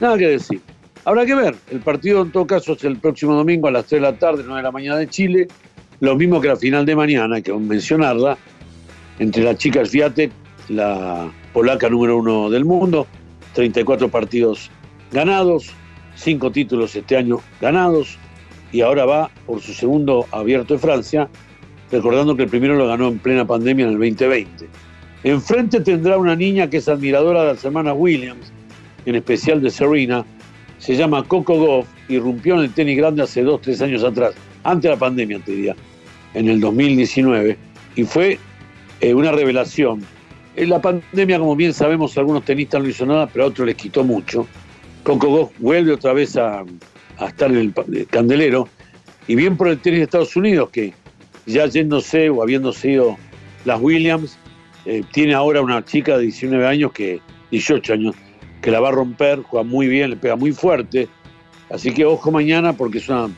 Nada 0.00 0.16
que 0.16 0.28
decir. 0.28 0.60
Habrá 1.04 1.26
que 1.26 1.34
ver. 1.34 1.54
El 1.70 1.80
partido 1.80 2.22
en 2.22 2.32
todo 2.32 2.46
caso 2.46 2.72
es 2.72 2.84
el 2.84 2.98
próximo 2.98 3.34
domingo 3.34 3.68
a 3.68 3.70
las 3.70 3.86
3 3.86 4.00
de 4.00 4.10
la 4.10 4.18
tarde, 4.18 4.42
9 4.44 4.56
de 4.56 4.62
la 4.62 4.72
mañana 4.72 4.96
de 4.96 5.08
Chile. 5.08 5.48
Lo 6.00 6.16
mismo 6.16 6.40
que 6.40 6.48
la 6.48 6.56
final 6.56 6.84
de 6.84 6.94
mañana, 6.94 7.40
que 7.40 7.52
mencionarla, 7.52 8.36
entre 9.18 9.44
las 9.44 9.56
chicas 9.56 9.88
Fiat, 9.88 10.30
la 10.68 11.30
polaca 11.52 11.88
número 11.88 12.18
uno 12.18 12.50
del 12.50 12.64
mundo, 12.64 13.06
34 13.54 14.08
partidos 14.08 14.70
ganados, 15.12 15.72
cinco 16.16 16.50
títulos 16.50 16.96
este 16.96 17.16
año 17.16 17.40
ganados 17.60 18.18
y 18.72 18.80
ahora 18.80 19.04
va 19.04 19.30
por 19.46 19.60
su 19.60 19.72
segundo 19.72 20.26
abierto 20.32 20.74
de 20.74 20.80
Francia, 20.80 21.28
recordando 21.90 22.36
que 22.36 22.42
el 22.42 22.48
primero 22.48 22.74
lo 22.74 22.88
ganó 22.88 23.08
en 23.08 23.18
plena 23.18 23.46
pandemia 23.46 23.84
en 23.84 23.92
el 23.92 23.98
2020. 23.98 24.68
Enfrente 25.22 25.80
tendrá 25.80 26.18
una 26.18 26.34
niña 26.34 26.68
que 26.68 26.78
es 26.78 26.88
admiradora 26.88 27.42
de 27.42 27.54
las 27.54 27.64
hermanas 27.64 27.94
Williams, 27.96 28.52
en 29.06 29.14
especial 29.14 29.62
de 29.62 29.70
Serena, 29.70 30.24
se 30.78 30.96
llama 30.96 31.24
Coco 31.24 31.58
Goff 31.58 31.86
y 32.08 32.18
rompió 32.18 32.54
en 32.54 32.62
el 32.62 32.72
tenis 32.72 32.96
grande 32.96 33.22
hace 33.22 33.42
dos, 33.42 33.60
tres 33.60 33.80
años 33.80 34.04
atrás, 34.04 34.34
antes 34.64 34.82
de 34.84 34.88
la 34.90 34.96
pandemia, 34.96 35.38
te 35.40 35.52
diría, 35.52 35.76
en 36.34 36.48
el 36.48 36.60
2019, 36.60 37.56
y 37.96 38.04
fue 38.04 38.38
eh, 39.00 39.14
una 39.14 39.32
revelación. 39.32 40.04
En 40.54 40.70
la 40.70 40.80
pandemia, 40.80 41.38
como 41.38 41.56
bien 41.56 41.72
sabemos, 41.72 42.16
algunos 42.18 42.44
tenistas 42.44 42.82
no 42.82 42.88
hizo 42.88 43.06
nada, 43.06 43.26
pero 43.26 43.44
a 43.44 43.48
otros 43.48 43.66
les 43.66 43.76
quitó 43.76 44.04
mucho. 44.04 44.46
Coco 45.06 45.28
Goff 45.28 45.52
vuelve 45.60 45.92
otra 45.92 46.12
vez 46.12 46.36
a, 46.36 46.64
estar 47.24 47.48
en 47.52 47.72
el 47.92 48.06
candelero, 48.08 48.68
y 49.28 49.36
bien 49.36 49.56
por 49.56 49.68
el 49.68 49.78
tenis 49.78 50.00
de 50.00 50.04
Estados 50.04 50.34
Unidos, 50.34 50.70
que 50.70 50.94
ya 51.46 51.64
yéndose 51.66 52.28
o 52.28 52.42
habiéndose 52.42 52.90
ido 52.90 53.16
las 53.64 53.80
Williams, 53.80 54.36
eh, 54.84 55.04
tiene 55.12 55.32
ahora 55.34 55.62
una 55.62 55.84
chica 55.84 56.16
de 56.16 56.24
19 56.24 56.66
años, 56.66 56.90
que 56.90 57.20
18 57.52 57.92
años, 57.92 58.16
que 58.60 58.72
la 58.72 58.80
va 58.80 58.88
a 58.88 58.90
romper, 58.90 59.42
juega 59.42 59.62
muy 59.62 59.86
bien, 59.86 60.10
le 60.10 60.16
pega 60.16 60.34
muy 60.34 60.50
fuerte, 60.50 61.06
así 61.70 61.94
que 61.94 62.04
ojo 62.04 62.32
mañana 62.32 62.72
porque 62.72 62.98
es 62.98 63.08
una 63.08 63.30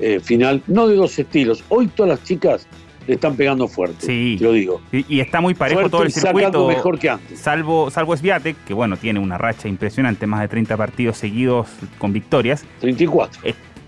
eh, 0.00 0.20
final, 0.20 0.62
no 0.66 0.86
de 0.86 0.96
dos 0.96 1.18
estilos, 1.18 1.64
hoy 1.70 1.86
todas 1.86 2.10
las 2.10 2.24
chicas 2.24 2.68
le 3.06 3.14
están 3.14 3.36
pegando 3.36 3.68
fuerte. 3.68 4.06
Sí. 4.06 4.36
Te 4.38 4.44
lo 4.44 4.52
digo. 4.52 4.80
Y, 4.92 5.20
está 5.20 5.40
muy 5.40 5.54
parejo 5.54 5.88
todo 5.88 6.02
el 6.02 6.12
circuito. 6.12 6.66
mejor 6.66 6.98
que 6.98 7.10
antes. 7.10 7.38
Salvo, 7.38 7.90
salvo 7.90 8.16
Sviatek, 8.16 8.56
que 8.64 8.74
bueno, 8.74 8.96
tiene 8.96 9.20
una 9.20 9.38
racha 9.38 9.68
impresionante, 9.68 10.26
más 10.26 10.40
de 10.40 10.48
30 10.48 10.76
partidos 10.76 11.16
seguidos 11.16 11.68
con 11.98 12.12
victorias. 12.12 12.64
34. 12.80 13.40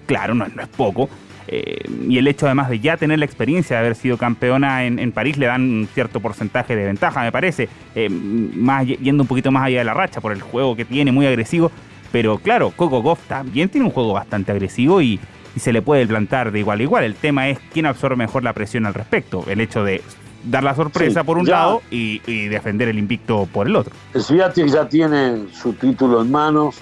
claro, 0.07 0.35
no, 0.35 0.47
es 0.47 0.69
poco. 0.69 1.09
Eh, 1.51 1.79
y 2.07 2.19
el 2.19 2.29
hecho 2.29 2.45
además 2.45 2.69
de 2.69 2.79
ya 2.79 2.99
tener 2.99 3.19
la 3.19 3.25
experiencia 3.25 3.77
de 3.77 3.81
haber 3.81 3.95
sido 3.95 4.19
campeona 4.19 4.85
en, 4.85 5.13
París 5.13 5.39
le 5.39 5.47
dan 5.47 5.63
un 5.63 5.89
cierto 5.95 6.21
porcentaje 6.21 6.77
de 6.77 6.85
ventaja, 6.85 7.23
me 7.23 7.33
parece. 7.33 7.69
Eh, 7.95 8.09
más, 8.11 8.87
yendo 8.87 9.23
un 9.23 9.27
poquito 9.27 9.51
más 9.51 9.65
allá 9.65 9.79
de 9.79 9.85
la 9.85 9.95
racha 9.95 10.21
por 10.21 10.33
el 10.33 10.43
juego 10.43 10.77
que 10.77 10.85
tiene, 10.85 11.11
muy 11.11 11.27
agresivo. 11.27 11.73
Pero 12.13 12.39
claro, 12.39 12.73
Coco 12.75 13.03
Goff 13.03 13.21
también 13.29 13.69
tiene 13.69 13.87
un 13.87 13.93
juego 13.93 14.13
bastante 14.13 14.53
agresivo 14.53 15.03
y, 15.03 15.19
y 15.57 15.61
se 15.61 15.73
le 15.73 15.83
puede 15.83 16.07
plantar 16.07 16.53
de 16.53 16.61
igual 16.61 16.81
a 16.81 16.83
igual. 16.83 17.05
El 17.05 17.15
tema 17.15 17.49
es 17.49 17.59
quién 17.73 17.87
absorbe 17.87 18.17
mejor 18.17 18.43
la 18.43 18.53
presión 18.53 18.87
al 18.87 18.95
respecto. 18.95 19.45
El 19.49 19.61
hecho 19.61 19.85
de 19.85 20.03
dar 20.45 20.63
la 20.63 20.75
sorpresa 20.75 21.25
por 21.25 21.39
un 21.39 21.47
lado 21.47 21.83
y, 21.91 22.19
defender 22.49 22.89
el 22.89 22.99
invicto 22.99 23.49
por 23.53 23.67
el 23.67 23.77
otro. 23.77 23.95
El 24.15 24.23
Sviatek 24.23 24.69
ya 24.69 24.89
tiene 24.89 25.47
su 25.53 25.73
título 25.73 26.23
en 26.23 26.31
manos, 26.31 26.77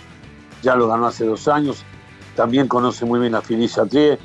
ya 0.62 0.76
lo 0.76 0.88
ganó 0.88 1.06
hace 1.06 1.24
dos 1.24 1.48
años, 1.48 1.84
también 2.34 2.68
conoce 2.68 3.04
muy 3.04 3.20
bien 3.20 3.34
a 3.34 3.40
Philippe 3.40 3.72
Chatrier, 3.72 4.18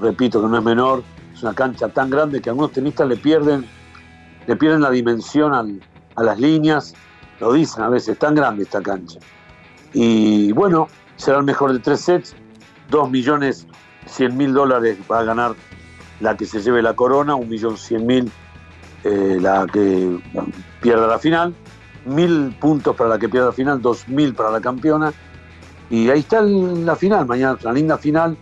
repito 0.00 0.42
que 0.42 0.48
no 0.48 0.58
es 0.58 0.64
menor, 0.64 1.02
es 1.32 1.42
una 1.42 1.54
cancha 1.54 1.88
tan 1.88 2.10
grande 2.10 2.40
que 2.40 2.50
algunos 2.50 2.72
tenistas 2.72 3.08
le 3.08 3.16
pierden, 3.16 3.66
le 4.46 4.56
pierden 4.56 4.82
la 4.82 4.90
dimensión 4.90 5.52
a 6.16 6.22
las 6.22 6.38
líneas, 6.38 6.94
lo 7.40 7.52
dicen 7.52 7.82
a 7.82 7.88
veces, 7.88 8.18
tan 8.18 8.34
grande 8.34 8.64
esta 8.64 8.80
cancha. 8.80 9.18
Y 9.92 10.52
bueno, 10.52 10.88
será 11.16 11.38
el 11.38 11.44
mejor 11.44 11.72
de 11.72 11.78
tres 11.78 12.00
sets, 12.00 12.34
dos 12.90 13.10
millones 13.10 13.66
cien 14.06 14.36
mil 14.36 14.52
dólares 14.52 14.98
va 15.10 15.20
a 15.20 15.24
ganar 15.24 15.54
la 16.20 16.36
que 16.36 16.46
se 16.46 16.60
lleve 16.60 16.82
la 16.82 16.94
corona, 16.94 17.34
un 17.34 17.48
millón 17.48 17.76
cien 17.76 18.06
mil 18.06 18.30
eh, 19.04 19.38
la 19.40 19.66
que 19.66 20.18
pierda 20.80 21.06
la 21.06 21.18
final, 21.18 21.54
mil 22.06 22.56
puntos 22.60 22.96
para 22.96 23.10
la 23.10 23.18
que 23.18 23.28
pierda 23.28 23.48
la 23.48 23.52
final, 23.52 23.82
dos 23.82 24.08
mil 24.08 24.34
para 24.34 24.50
la 24.50 24.60
campeona. 24.60 25.12
Y 25.90 26.08
ahí 26.08 26.20
está 26.20 26.40
la 26.40 26.96
final, 26.96 27.26
mañana 27.26 27.58
una 27.62 27.72
linda 27.72 27.98
final 27.98 28.36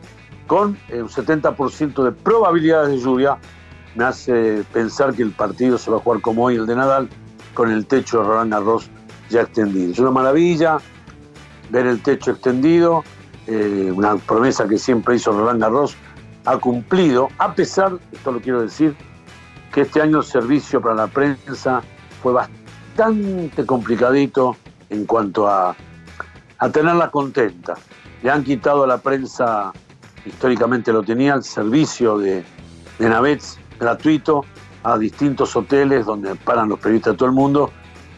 con 0.47 0.79
un 0.91 1.09
70% 1.09 2.05
de 2.05 2.13
probabilidades 2.13 2.91
de 2.91 2.99
lluvia. 2.99 3.39
Me 3.95 4.05
hace 4.05 4.65
pensar 4.73 5.13
que 5.15 5.23
el 5.23 5.33
partido 5.33 5.77
se 5.77 5.91
va 5.91 5.97
a 5.97 6.01
jugar 6.01 6.21
como 6.21 6.45
hoy 6.45 6.57
el 6.57 6.67
de 6.67 6.77
Nadal, 6.77 7.09
con 7.55 7.71
el 7.71 7.87
techo 7.87 8.19
de 8.19 8.25
Roland 8.25 8.53
Garros 8.53 8.91
ya 9.29 9.43
extendido. 9.43 9.93
Es 9.93 9.99
una 9.99 10.11
maravilla 10.11 10.79
ver 11.71 11.87
el 11.87 12.03
techo 12.03 12.33
extendido, 12.33 13.03
eh, 13.47 13.93
una 13.95 14.17
promesa 14.17 14.69
que 14.69 14.79
siempre 14.79 15.17
hizo 15.17 15.33
Roland 15.33 15.61
Garros, 15.61 15.97
ha 16.45 16.57
cumplido, 16.59 17.29
a 17.39 17.55
pesar, 17.55 17.99
esto 18.11 18.33
lo 18.33 18.41
quiero 18.41 18.63
decir, 18.63 18.97
que 19.73 19.83
este 19.83 20.03
año 20.03 20.19
el 20.19 20.25
servicio 20.25 20.81
para 20.81 20.95
la 20.95 21.07
prensa 21.07 21.83
fue 22.23 22.33
bastante 22.33 23.65
complicadito 23.65 24.57
en 24.91 25.07
cuanto 25.07 25.49
a, 25.49 25.75
a 26.59 26.69
tenerla 26.71 27.11
contenta. 27.11 27.75
Le 28.23 28.31
han 28.31 28.45
quitado 28.45 28.85
a 28.85 28.87
la 28.87 28.99
prensa, 28.99 29.73
históricamente 30.27 30.93
lo 30.93 31.03
tenía, 31.03 31.35
el 31.35 31.45
servicio 31.45 32.19
de, 32.19 32.45
de 32.99 33.09
Navets 33.09 33.59
gratuito 33.79 34.45
a 34.85 34.99
distintos 34.99 35.57
hoteles 35.57 36.07
donde 36.07 36.35
paran 36.37 36.69
los 36.69 36.79
periodistas 36.79 37.15
de 37.15 37.19
todo 37.19 37.29
el 37.29 37.35
mundo 37.35 37.71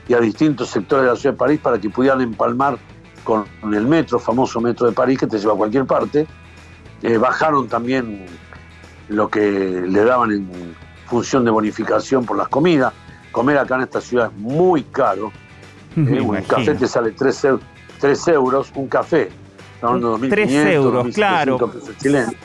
y 0.08 0.14
a 0.14 0.20
distintos 0.20 0.68
sectores 0.68 1.04
de 1.04 1.10
la 1.10 1.16
ciudad 1.16 1.34
de 1.34 1.38
París 1.38 1.60
para 1.62 1.78
que 1.78 1.88
pudieran 1.88 2.20
empalmar 2.20 2.78
con 3.24 3.46
el 3.72 3.86
metro, 3.86 4.18
famoso 4.18 4.60
metro 4.60 4.86
de 4.86 4.92
París 4.92 5.18
que 5.18 5.26
te 5.26 5.38
lleva 5.38 5.54
a 5.54 5.56
cualquier 5.56 5.86
parte. 5.86 6.26
Eh, 7.02 7.18
bajaron 7.18 7.68
también 7.68 8.26
lo 9.08 9.28
que 9.28 9.40
le 9.40 10.04
daban 10.04 10.30
en 10.30 10.74
función 11.06 11.44
de 11.44 11.50
bonificación 11.50 12.24
por 12.24 12.36
las 12.36 12.48
comidas. 12.48 12.92
Comer 13.32 13.58
acá 13.58 13.76
en 13.76 13.82
esta 13.82 14.00
ciudad 14.00 14.30
es 14.32 14.38
muy 14.38 14.82
caro. 14.84 15.32
Eh, 15.96 16.20
un 16.20 16.40
café 16.42 16.74
te 16.74 16.86
sale 16.86 17.12
3, 17.12 18.28
euros, 18.28 18.72
un 18.74 18.88
café. 18.88 19.30
3 19.80 20.52
euros, 20.66 21.14
claro. 21.14 21.58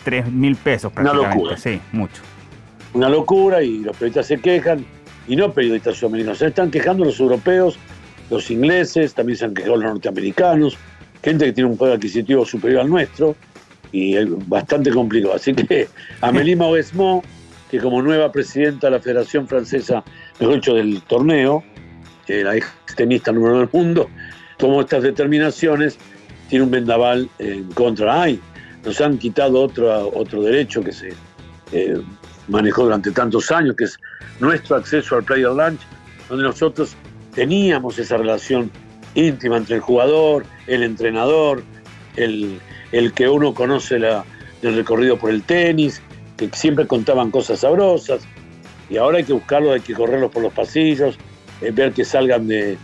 3 0.03 0.31
mil 0.31 0.55
pesos 0.55 0.91
Una 0.97 1.13
locura. 1.13 1.57
Sí, 1.57 1.79
mucho. 1.91 2.21
Una 2.93 3.07
locura 3.07 3.61
y 3.61 3.79
los 3.79 3.95
periodistas 3.95 4.27
se 4.27 4.39
quejan. 4.39 4.85
Y 5.27 5.35
no 5.35 5.51
periodistas 5.51 5.97
sudamericanos, 5.97 6.39
se 6.39 6.47
están 6.47 6.71
quejando 6.71 7.05
los 7.05 7.19
europeos, 7.19 7.77
los 8.29 8.49
ingleses, 8.51 9.13
también 9.13 9.37
se 9.37 9.45
han 9.45 9.53
quejado 9.53 9.77
los 9.77 9.85
norteamericanos, 9.85 10.77
gente 11.23 11.45
que 11.45 11.53
tiene 11.53 11.69
un 11.69 11.77
poder 11.77 11.95
adquisitivo 11.95 12.45
superior 12.45 12.81
al 12.81 12.89
nuestro 12.89 13.35
y 13.91 14.15
bastante 14.47 14.91
complicado. 14.91 15.35
Así 15.35 15.53
que 15.53 15.87
Amélie 16.21 16.55
Mauresmo, 16.55 17.23
que 17.69 17.79
como 17.79 18.01
nueva 18.01 18.31
presidenta 18.31 18.87
de 18.87 18.91
la 18.91 18.99
Federación 18.99 19.47
Francesa, 19.47 20.03
mejor 20.39 20.55
dicho, 20.55 20.73
del 20.75 21.01
torneo, 21.03 21.63
la 22.27 22.55
ex 22.55 22.67
tenista 22.95 23.31
número 23.31 23.53
uno 23.55 23.59
del 23.61 23.69
mundo, 23.73 24.09
tomó 24.57 24.81
estas 24.81 25.03
determinaciones, 25.03 25.97
tiene 26.49 26.65
un 26.65 26.71
vendaval 26.71 27.29
en 27.39 27.63
contra. 27.71 28.21
Ay, 28.21 28.39
nos 28.85 29.01
han 29.01 29.17
quitado 29.17 29.61
otro, 29.61 30.11
otro 30.13 30.41
derecho 30.43 30.83
que 30.83 30.91
se 30.91 31.13
eh, 31.71 32.01
manejó 32.47 32.83
durante 32.83 33.11
tantos 33.11 33.51
años, 33.51 33.75
que 33.75 33.85
es 33.85 33.99
nuestro 34.39 34.75
acceso 34.75 35.15
al 35.15 35.23
player 35.23 35.49
lunch, 35.49 35.79
donde 36.29 36.43
nosotros 36.43 36.95
teníamos 37.33 37.99
esa 37.99 38.17
relación 38.17 38.71
íntima 39.15 39.57
entre 39.57 39.75
el 39.75 39.81
jugador, 39.81 40.45
el 40.67 40.83
entrenador, 40.83 41.63
el, 42.15 42.59
el 42.91 43.13
que 43.13 43.27
uno 43.27 43.53
conoce 43.53 43.99
la, 43.99 44.25
el 44.61 44.75
recorrido 44.75 45.17
por 45.17 45.31
el 45.31 45.43
tenis, 45.43 46.01
que 46.37 46.49
siempre 46.53 46.87
contaban 46.87 47.31
cosas 47.31 47.59
sabrosas, 47.59 48.21
y 48.89 48.97
ahora 48.97 49.17
hay 49.17 49.23
que 49.23 49.33
buscarlos, 49.33 49.73
hay 49.73 49.81
que 49.81 49.93
correrlos 49.93 50.31
por 50.31 50.41
los 50.41 50.53
pasillos, 50.53 51.17
eh, 51.61 51.71
ver 51.71 51.93
que 51.93 52.05
salgan 52.05 52.47
de, 52.47 52.77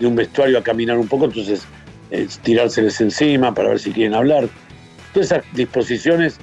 un 0.00 0.16
vestuario 0.16 0.58
a 0.58 0.62
caminar 0.62 0.96
un 0.96 1.08
poco, 1.08 1.26
entonces 1.26 1.66
eh, 2.10 2.26
tirárseles 2.42 3.00
encima 3.00 3.52
para 3.54 3.70
ver 3.70 3.78
si 3.78 3.92
quieren 3.92 4.14
hablar. 4.14 4.48
Todas 5.12 5.32
esas 5.32 5.44
disposiciones 5.52 6.38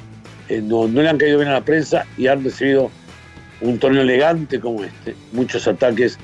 eh, 0.50 0.62
no, 0.62 0.88
no 0.88 1.02
le 1.02 1.10
han 1.10 1.18
caído 1.18 1.40
bien 1.40 1.50
a 1.50 1.54
la 1.54 1.66
prensa 1.66 2.06
y 2.18 2.28
han 2.28 2.44
recibido 2.44 2.92
un 3.62 3.80
torneo 3.80 4.04
elegante 4.04 4.60
como 4.60 4.84
este, 4.84 5.16
muchos 5.32 5.68
ataques 5.68 6.20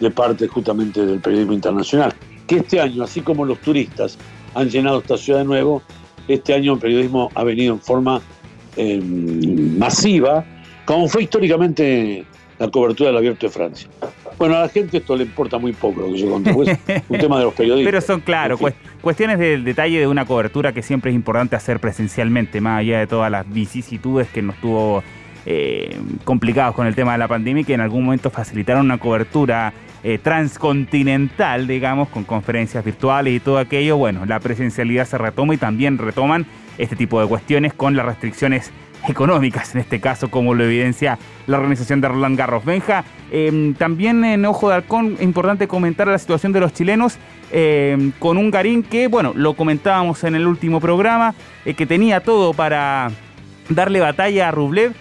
de 0.00 0.10
parte 0.10 0.46
justamente 0.48 1.04
del 1.04 1.20
periodismo 1.20 1.52
internacional. 1.52 2.14
Que 2.46 2.56
este 2.56 2.80
año, 2.80 3.02
así 3.02 3.20
como 3.20 3.44
los 3.44 3.58
turistas 3.60 4.18
han 4.54 4.68
llenado 4.68 5.00
esta 5.00 5.16
ciudad 5.16 5.40
de 5.40 5.44
nuevo, 5.44 5.82
este 6.28 6.54
año 6.54 6.74
el 6.74 6.78
periodismo 6.78 7.30
ha 7.34 7.44
venido 7.44 7.74
en 7.74 7.80
forma 7.80 8.20
eh, 8.76 9.00
masiva, 9.02 10.44
como 10.84 11.08
fue 11.08 11.24
históricamente 11.24 12.24
la 12.58 12.68
cobertura 12.68 13.10
del 13.10 13.18
Abierto 13.18 13.46
de 13.46 13.52
Francia. 13.52 13.88
Bueno, 14.38 14.56
a 14.56 14.60
la 14.60 14.68
gente 14.68 14.98
esto 14.98 15.16
le 15.16 15.24
importa 15.24 15.58
muy 15.58 15.72
poco 15.72 16.02
lo 16.02 16.12
que 16.12 16.18
yo 16.18 16.30
conté, 16.30 16.52
pues, 16.52 16.78
un 17.08 17.18
tema 17.18 17.38
de 17.38 17.44
los 17.44 17.54
periodistas. 17.54 17.90
Pero 17.90 18.00
son, 18.00 18.20
claro, 18.20 18.58
cuestiones 19.00 19.38
del 19.38 19.64
detalle 19.64 19.98
de 19.98 20.06
una 20.06 20.26
cobertura 20.26 20.72
que 20.72 20.82
siempre 20.82 21.10
es 21.10 21.14
importante 21.14 21.56
hacer 21.56 21.80
presencialmente, 21.80 22.60
más 22.60 22.80
allá 22.80 22.98
de 22.98 23.06
todas 23.06 23.30
las 23.30 23.50
vicisitudes 23.50 24.28
que 24.28 24.42
nos 24.42 24.56
tuvo 24.56 25.02
eh, 25.46 25.96
complicados 26.24 26.74
con 26.74 26.86
el 26.86 26.94
tema 26.94 27.12
de 27.12 27.18
la 27.18 27.28
pandemia 27.28 27.62
y 27.62 27.64
que 27.64 27.74
en 27.74 27.80
algún 27.80 28.04
momento 28.04 28.30
facilitaron 28.30 28.84
una 28.84 28.98
cobertura 28.98 29.72
eh, 30.08 30.18
transcontinental, 30.18 31.66
digamos, 31.66 32.08
con 32.10 32.22
conferencias 32.22 32.84
virtuales 32.84 33.34
y 33.34 33.40
todo 33.40 33.58
aquello, 33.58 33.96
bueno, 33.96 34.24
la 34.24 34.38
presencialidad 34.38 35.04
se 35.04 35.18
retoma 35.18 35.54
y 35.54 35.56
también 35.56 35.98
retoman 35.98 36.46
este 36.78 36.94
tipo 36.94 37.20
de 37.20 37.26
cuestiones 37.26 37.74
con 37.74 37.96
las 37.96 38.06
restricciones 38.06 38.70
económicas, 39.08 39.74
en 39.74 39.80
este 39.80 39.98
caso, 39.98 40.30
como 40.30 40.54
lo 40.54 40.62
evidencia 40.62 41.18
la 41.48 41.56
organización 41.58 42.00
de 42.00 42.06
Roland 42.06 42.38
Garros. 42.38 42.64
Benja, 42.64 43.02
em, 43.32 43.74
también 43.74 44.24
en 44.24 44.44
Ojo 44.44 44.68
de 44.68 44.76
Halcón, 44.76 45.16
importante 45.20 45.66
comentar 45.66 46.06
la 46.06 46.18
situación 46.18 46.52
de 46.52 46.60
los 46.60 46.72
chilenos 46.72 47.18
em, 47.50 48.12
con 48.20 48.38
un 48.38 48.52
Garín 48.52 48.84
que, 48.84 49.08
bueno, 49.08 49.32
lo 49.34 49.54
comentábamos 49.54 50.22
en 50.22 50.36
el 50.36 50.46
último 50.46 50.78
programa, 50.78 51.34
eh, 51.64 51.74
que 51.74 51.84
tenía 51.84 52.20
todo 52.20 52.52
para 52.52 53.10
darle 53.68 53.98
batalla 53.98 54.50
a 54.50 54.50
Rublev. 54.52 54.92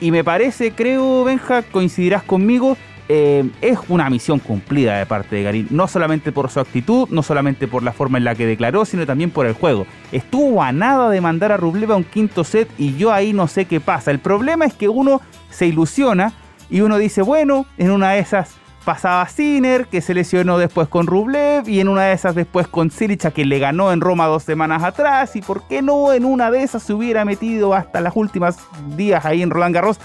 Y 0.00 0.12
me 0.12 0.24
parece, 0.24 0.70
creo, 0.70 1.24
Benja, 1.24 1.60
coincidirás 1.60 2.22
conmigo, 2.22 2.78
eh, 3.08 3.48
es 3.60 3.78
una 3.88 4.10
misión 4.10 4.38
cumplida 4.38 4.98
de 4.98 5.06
parte 5.06 5.36
de 5.36 5.42
Garín, 5.42 5.68
no 5.70 5.88
solamente 5.88 6.32
por 6.32 6.50
su 6.50 6.60
actitud, 6.60 7.08
no 7.10 7.22
solamente 7.22 7.68
por 7.68 7.82
la 7.82 7.92
forma 7.92 8.18
en 8.18 8.24
la 8.24 8.34
que 8.34 8.46
declaró, 8.46 8.84
sino 8.84 9.06
también 9.06 9.30
por 9.30 9.46
el 9.46 9.54
juego. 9.54 9.86
Estuvo 10.12 10.62
a 10.62 10.72
nada 10.72 11.10
de 11.10 11.20
mandar 11.20 11.52
a 11.52 11.56
Rublev 11.56 11.92
a 11.92 11.96
un 11.96 12.04
quinto 12.04 12.44
set 12.44 12.68
y 12.78 12.96
yo 12.96 13.12
ahí 13.12 13.32
no 13.32 13.46
sé 13.48 13.66
qué 13.66 13.80
pasa. 13.80 14.10
El 14.10 14.18
problema 14.18 14.64
es 14.64 14.74
que 14.74 14.88
uno 14.88 15.20
se 15.50 15.66
ilusiona 15.66 16.32
y 16.68 16.80
uno 16.80 16.98
dice, 16.98 17.22
bueno, 17.22 17.66
en 17.78 17.90
una 17.90 18.12
de 18.12 18.18
esas 18.20 18.56
pasaba 18.84 19.28
Sinner, 19.28 19.88
que 19.88 20.00
se 20.00 20.14
lesionó 20.14 20.58
después 20.58 20.86
con 20.86 21.08
Rublev, 21.08 21.68
y 21.68 21.80
en 21.80 21.88
una 21.88 22.04
de 22.04 22.12
esas 22.12 22.36
después 22.36 22.68
con 22.68 22.92
Silicha, 22.92 23.32
que 23.32 23.44
le 23.44 23.58
ganó 23.58 23.92
en 23.92 24.00
Roma 24.00 24.26
dos 24.26 24.44
semanas 24.44 24.84
atrás, 24.84 25.34
y 25.34 25.42
por 25.42 25.66
qué 25.66 25.82
no 25.82 26.12
en 26.12 26.24
una 26.24 26.52
de 26.52 26.62
esas 26.62 26.84
se 26.84 26.94
hubiera 26.94 27.24
metido 27.24 27.74
hasta 27.74 28.00
las 28.00 28.14
últimas 28.14 28.58
días 28.96 29.24
ahí 29.24 29.42
en 29.42 29.50
Roland 29.50 29.74
Garros 29.74 29.98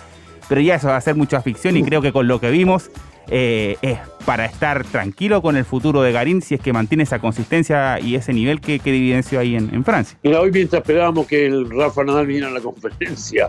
pero 0.52 0.60
ya 0.60 0.76
eso 0.76 0.90
va 0.90 0.98
a 0.98 1.02
ser 1.02 1.16
mucha 1.16 1.42
ficción 1.42 1.78
y 1.78 1.84
creo 1.84 2.02
que 2.02 2.12
con 2.12 2.28
lo 2.28 2.42
que 2.42 2.52
vimos 2.52 2.92
eh, 3.30 3.78
es 3.82 4.00
para 4.26 4.44
estar 4.44 4.84
tranquilo 4.84 5.42
con 5.42 5.56
el 5.56 5.64
futuro 5.64 6.02
de 6.02 6.12
Garín 6.12 6.42
si 6.42 6.56
es 6.56 6.60
que 6.60 6.74
mantiene 6.74 7.04
esa 7.04 7.20
consistencia 7.20 8.02
y 8.02 8.16
ese 8.16 8.34
nivel 8.34 8.60
que, 8.60 8.80
que 8.80 8.90
evidenció 8.90 9.40
ahí 9.40 9.56
en, 9.56 9.86
Francia. 9.86 10.18
Mira, 10.24 10.42
hoy 10.42 10.52
mientras 10.52 10.82
esperábamos 10.82 11.26
que 11.26 11.46
el 11.46 11.70
Rafa 11.70 12.04
Nadal 12.04 12.28
viniera 12.28 12.50
a 12.50 12.52
la 12.52 12.60
conferencia 12.60 13.48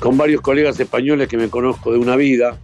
con 0.00 0.16
varios 0.16 0.40
colegas 0.40 0.80
españoles 0.80 1.28
que 1.28 1.36
me 1.36 1.50
conozco 1.50 1.92
de 1.92 1.98
una 1.98 2.16
vida, 2.16 2.56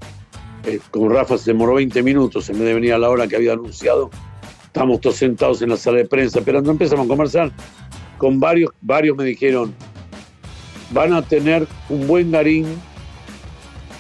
eh, 0.64 0.80
como 0.90 1.10
Rafa 1.10 1.36
se 1.36 1.50
demoró 1.50 1.74
20 1.74 2.02
minutos 2.02 2.48
en 2.48 2.56
vez 2.56 2.68
de 2.68 2.72
venir 2.72 2.94
a 2.94 2.98
la 2.98 3.10
hora 3.10 3.28
que 3.28 3.36
había 3.36 3.52
anunciado, 3.52 4.08
estábamos 4.64 5.02
todos 5.02 5.16
sentados 5.16 5.60
en 5.60 5.68
la 5.68 5.76
sala 5.76 5.98
de 5.98 6.06
prensa, 6.06 6.40
pero 6.42 6.62
no 6.62 6.70
empezamos 6.70 7.04
a 7.04 7.08
conversar, 7.08 7.52
con 8.16 8.40
varios, 8.40 8.70
varios 8.80 9.14
me 9.14 9.24
dijeron, 9.24 9.74
van 10.90 11.12
a 11.12 11.20
tener 11.20 11.66
un 11.90 12.06
buen 12.06 12.30
Garín 12.30 12.64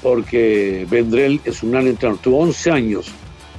porque 0.02 0.86
Vendrell 0.90 1.40
es 1.44 1.62
un 1.62 1.72
gran 1.72 1.86
entrenador. 1.86 2.20
Tuvo 2.22 2.38
11 2.40 2.70
años 2.70 3.10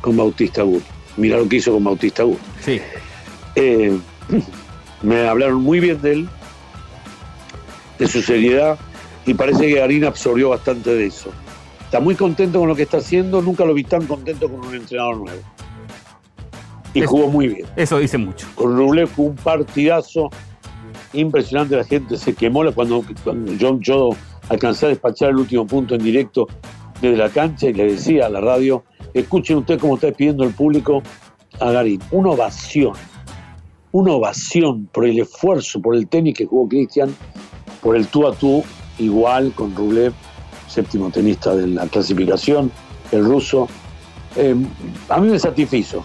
con 0.01 0.17
Bautista 0.17 0.63
Gut. 0.63 0.83
Mira 1.17 1.37
lo 1.37 1.47
que 1.47 1.57
hizo 1.57 1.73
con 1.73 1.83
Bautista 1.83 2.23
Gut. 2.23 2.39
Sí. 2.61 2.79
Eh, 3.55 3.97
me 5.01 5.27
hablaron 5.27 5.61
muy 5.61 5.79
bien 5.79 6.01
de 6.01 6.13
él, 6.13 6.29
de 7.97 8.07
su 8.07 8.21
seriedad, 8.21 8.77
y 9.25 9.33
parece 9.33 9.67
que 9.67 9.75
Garín 9.75 10.05
absorbió 10.05 10.49
bastante 10.49 10.93
de 10.93 11.07
eso. 11.07 11.31
está 11.83 11.99
muy 11.99 12.15
contento 12.15 12.59
con 12.59 12.69
lo 12.69 12.75
que 12.75 12.83
está 12.83 12.97
haciendo, 12.97 13.41
nunca 13.41 13.65
lo 13.65 13.73
vi 13.73 13.83
tan 13.83 14.05
contento 14.05 14.49
con 14.49 14.65
un 14.65 14.75
entrenador 14.75 15.17
nuevo. 15.17 15.41
Y 16.93 17.01
jugó 17.01 17.27
muy 17.27 17.47
bien. 17.47 17.67
Eso 17.75 17.99
dice 17.99 18.17
mucho. 18.17 18.47
Con 18.55 18.75
Rublev 18.75 19.07
fue 19.07 19.25
un 19.25 19.35
partidazo 19.35 20.29
impresionante, 21.13 21.75
la 21.75 21.83
gente 21.83 22.17
se 22.17 22.33
quemó 22.33 22.63
cuando, 22.73 23.03
cuando 23.23 23.53
yo, 23.53 23.79
yo 23.79 24.09
alcancé 24.49 24.87
a 24.87 24.89
despachar 24.89 25.29
el 25.29 25.37
último 25.37 25.65
punto 25.65 25.95
en 25.95 26.03
directo 26.03 26.47
desde 27.01 27.17
la 27.17 27.29
cancha 27.29 27.67
y 27.67 27.73
le 27.73 27.93
decía 27.93 28.25
a 28.25 28.29
la 28.29 28.41
radio, 28.41 28.83
escuchen 29.13 29.57
ustedes 29.57 29.79
cómo 29.79 29.95
está 29.95 30.07
despidiendo 30.07 30.43
el 30.43 30.53
público 30.53 31.01
a 31.59 31.71
Garín. 31.71 32.01
Una 32.11 32.31
ovación, 32.31 32.93
una 33.91 34.13
ovación 34.13 34.87
por 34.91 35.05
el 35.05 35.19
esfuerzo, 35.19 35.81
por 35.81 35.95
el 35.95 36.07
tenis 36.07 36.35
que 36.35 36.45
jugó 36.45 36.67
Cristian, 36.67 37.15
por 37.81 37.95
el 37.95 38.07
tú 38.07 38.27
a 38.27 38.33
tú, 38.33 38.63
igual 38.97 39.53
con 39.53 39.75
Rublev, 39.75 40.13
séptimo 40.67 41.09
tenista 41.09 41.55
de 41.55 41.67
la 41.67 41.87
clasificación, 41.87 42.71
el 43.11 43.25
ruso. 43.25 43.67
Eh, 44.35 44.55
a 45.09 45.19
mí 45.19 45.29
me 45.29 45.39
satisfizo. 45.39 46.03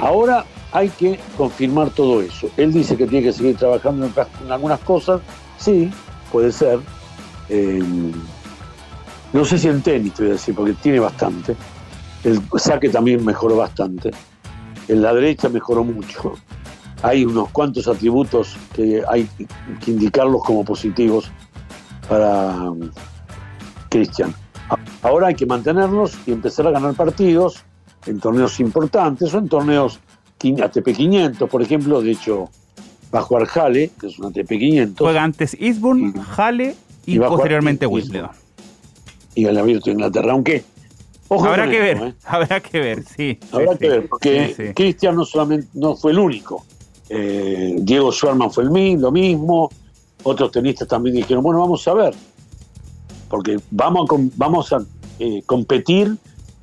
Ahora 0.00 0.44
hay 0.72 0.88
que 0.90 1.18
confirmar 1.36 1.90
todo 1.90 2.20
eso. 2.20 2.48
Él 2.56 2.72
dice 2.72 2.96
que 2.96 3.06
tiene 3.06 3.26
que 3.26 3.32
seguir 3.32 3.56
trabajando 3.56 4.06
en, 4.06 4.52
algunas 4.52 4.80
cosas. 4.80 5.20
Sí, 5.58 5.90
puede 6.30 6.52
ser. 6.52 6.78
Eh, 7.48 7.82
no 9.32 9.44
sé 9.44 9.58
si 9.58 9.68
en 9.68 9.82
tenis, 9.82 10.14
te 10.14 10.22
voy 10.22 10.30
a 10.30 10.34
decir, 10.34 10.54
porque 10.54 10.72
tiene 10.74 11.00
bastante. 11.00 11.54
El 12.24 12.40
saque 12.56 12.88
también 12.88 13.24
mejoró 13.24 13.56
bastante. 13.56 14.10
En 14.88 15.02
la 15.02 15.12
derecha 15.12 15.48
mejoró 15.48 15.84
mucho. 15.84 16.34
Hay 17.02 17.24
unos 17.24 17.50
cuantos 17.50 17.86
atributos 17.86 18.56
que 18.74 19.02
hay 19.08 19.28
que 19.84 19.90
indicarlos 19.90 20.42
como 20.42 20.64
positivos 20.64 21.30
para 22.08 22.70
um, 22.70 22.90
Cristian. 23.90 24.34
Ahora 25.02 25.28
hay 25.28 25.34
que 25.34 25.46
mantenerlos 25.46 26.18
y 26.26 26.32
empezar 26.32 26.66
a 26.66 26.70
ganar 26.70 26.94
partidos 26.94 27.64
en 28.06 28.18
torneos 28.18 28.58
importantes 28.60 29.32
o 29.32 29.38
en 29.38 29.48
torneos 29.48 30.00
ATP 30.40 30.92
500, 30.96 31.48
por 31.48 31.62
ejemplo. 31.62 32.00
De 32.00 32.12
hecho, 32.12 32.48
va 33.14 33.20
a 33.20 33.22
jugar 33.22 33.46
Jale, 33.46 33.90
que 34.00 34.08
es 34.08 34.18
un 34.18 34.26
ATP 34.26 34.48
500. 34.48 35.04
Juega 35.04 35.22
antes 35.22 35.56
Eastbourne, 35.60 36.14
Jale 36.20 36.74
y, 37.14 37.18
posteriormente 37.18 37.86
Wimbledon. 37.86 38.30
Y 39.34 39.44
el 39.44 39.56
abierto 39.56 39.86
de 39.86 39.92
Inglaterra, 39.92 40.32
aunque 40.32 40.64
habrá 41.30 41.70
que 41.70 41.80
ver, 41.80 41.96
¿eh? 41.98 42.14
habrá 42.24 42.60
que 42.60 42.80
ver, 42.80 43.04
sí. 43.04 43.38
Habrá 43.52 43.76
que 43.76 43.88
ver, 43.88 44.08
porque 44.08 44.72
Cristian 44.74 45.16
no 45.16 45.24
solamente 45.24 45.68
no 45.74 45.96
fue 45.96 46.12
el 46.12 46.18
único. 46.18 46.64
Eh, 47.08 47.76
Diego 47.80 48.12
Schwarman 48.12 48.50
fue 48.50 48.64
el 48.64 48.70
mismo, 48.70 49.02
lo 49.02 49.12
mismo. 49.12 49.70
Otros 50.22 50.50
tenistas 50.50 50.88
también 50.88 51.16
dijeron, 51.16 51.42
bueno, 51.42 51.60
vamos 51.60 51.86
a 51.88 51.94
ver. 51.94 52.14
Porque 53.28 53.58
vamos 53.70 54.10
a, 54.10 54.14
vamos 54.36 54.72
a 54.72 54.84
eh, 55.18 55.42
competir 55.46 56.16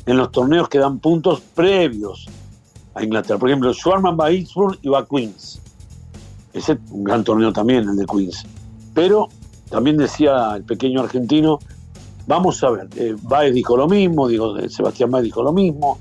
en 0.05 0.17
los 0.17 0.31
torneos 0.31 0.69
que 0.69 0.77
dan 0.77 0.99
puntos 0.99 1.41
previos 1.41 2.27
a 2.93 3.03
Inglaterra. 3.03 3.39
Por 3.39 3.49
ejemplo, 3.49 3.73
Schwarman 3.73 4.17
va 4.19 4.27
a 4.27 4.31
Eastbourne 4.31 4.77
y 4.81 4.89
va 4.89 4.99
a 4.99 5.05
Queens. 5.05 5.62
Ese 6.53 6.73
es 6.73 6.79
un 6.89 7.03
gran 7.03 7.23
torneo 7.23 7.51
también, 7.51 7.89
el 7.89 7.95
de 7.95 8.05
Queens. 8.05 8.45
Pero 8.93 9.29
también 9.75 9.97
decía 9.97 10.55
el 10.55 10.63
pequeño 10.63 11.01
argentino, 11.01 11.59
Vamos 12.27 12.63
a 12.63 12.71
ver, 12.71 12.89
eh, 12.95 13.15
Baez 13.21 13.53
dijo 13.53 13.77
lo 13.77 13.88
mismo, 13.88 14.27
digo, 14.27 14.57
eh, 14.57 14.67
Sebastián 14.69 15.11
Baez 15.11 15.25
dijo 15.25 15.43
lo 15.43 15.53
mismo. 15.53 15.99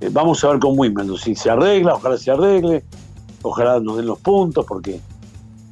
Eh, 0.00 0.10
vamos 0.12 0.44
a 0.44 0.50
ver 0.50 0.58
con 0.58 0.78
Wimbledon 0.78 1.16
si 1.16 1.34
se 1.34 1.48
arregla, 1.48 1.94
ojalá 1.94 2.18
se 2.18 2.30
arregle, 2.30 2.84
ojalá 3.42 3.80
nos 3.80 3.96
den 3.96 4.06
los 4.06 4.18
puntos, 4.18 4.66
porque 4.66 5.00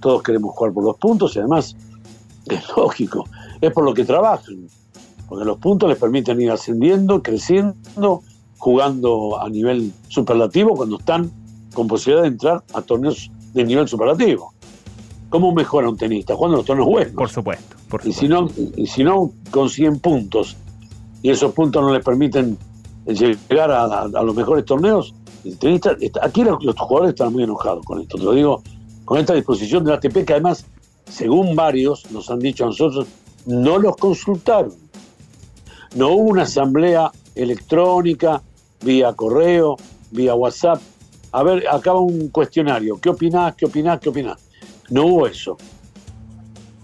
todos 0.01 0.23
queremos 0.23 0.55
jugar 0.55 0.73
por 0.73 0.85
los 0.85 0.97
puntos 0.97 1.37
y 1.37 1.41
además 1.41 1.77
es 2.47 2.65
lógico, 2.75 3.25
es 3.61 3.71
por 3.71 3.85
lo 3.85 3.93
que 3.93 4.05
trabajan, 4.05 4.67
porque 5.29 5.45
los 5.45 5.59
puntos 5.59 5.91
les 5.91 5.99
permiten 5.99 6.41
ir 6.41 6.51
ascendiendo, 6.51 7.23
creciendo, 7.23 8.23
jugando 8.57 9.39
a 9.39 9.51
nivel 9.51 9.93
superlativo 10.09 10.75
cuando 10.75 10.99
están 10.99 11.31
con 11.75 11.87
posibilidad 11.87 12.23
de 12.23 12.29
entrar 12.29 12.65
a 12.73 12.81
torneos 12.81 13.31
de 13.53 13.65
nivel 13.65 13.87
superlativo. 13.87 14.55
¿Cómo 15.29 15.53
mejora 15.53 15.89
un 15.89 15.97
tenista? 15.97 16.35
Jugando 16.35 16.59
los 16.59 16.67
torneos 16.67 16.89
buenos. 16.89 17.15
Por 17.15 17.29
supuesto. 17.29 17.77
Y 18.05 18.13
si, 18.13 18.29
no, 18.29 18.49
y 18.77 18.87
si 18.87 19.05
no 19.05 19.33
consiguen 19.51 19.99
puntos 19.99 20.57
y 21.23 21.31
esos 21.31 21.53
puntos 21.53 21.83
no 21.83 21.93
les 21.93 22.05
permiten 22.05 22.57
llegar 23.07 23.71
a, 23.71 24.07
los 24.07 24.35
mejores 24.35 24.65
torneos, 24.65 25.15
aquí 26.23 26.45
los, 26.45 26.59
jugadores 26.77 27.11
están 27.11 27.33
muy 27.33 27.43
enojados 27.45 27.85
con 27.85 28.01
esto. 28.01 28.19
Te 28.19 28.25
lo 28.25 28.33
digo, 28.33 28.63
con 29.05 29.19
esta 29.19 29.35
disposición 29.35 29.85
de 29.85 29.91
la 29.91 29.97
ATP, 29.97 30.25
que 30.25 30.33
además, 30.33 30.65
según 31.09 31.57
varios 31.57 32.11
nos 32.11 32.31
han 32.31 32.39
dicho 32.39 32.65
a 32.65 32.69
nosotros, 32.69 33.07
no 33.47 33.79
los 33.79 33.97
consultaron. 33.97 34.75
No 35.95 36.11
hubo 36.11 36.31
una 36.31 36.43
asamblea 36.43 37.11
electrónica, 37.35 38.43
vía 38.83 39.13
correo, 39.15 39.77
vía 40.11 40.35
WhatsApp. 40.35 40.81
A 41.33 41.43
ver, 41.43 41.65
acaba 41.69 42.01
un 42.01 42.29
cuestionario. 42.29 43.01
¿Qué 43.01 43.09
opinás? 43.09 43.55
¿Qué 43.55 43.67
opinás? 43.67 44.01
¿Qué 44.01 44.09
opinás? 44.09 44.46
No 44.91 45.07
hubo 45.07 45.27
eso. 45.27 45.57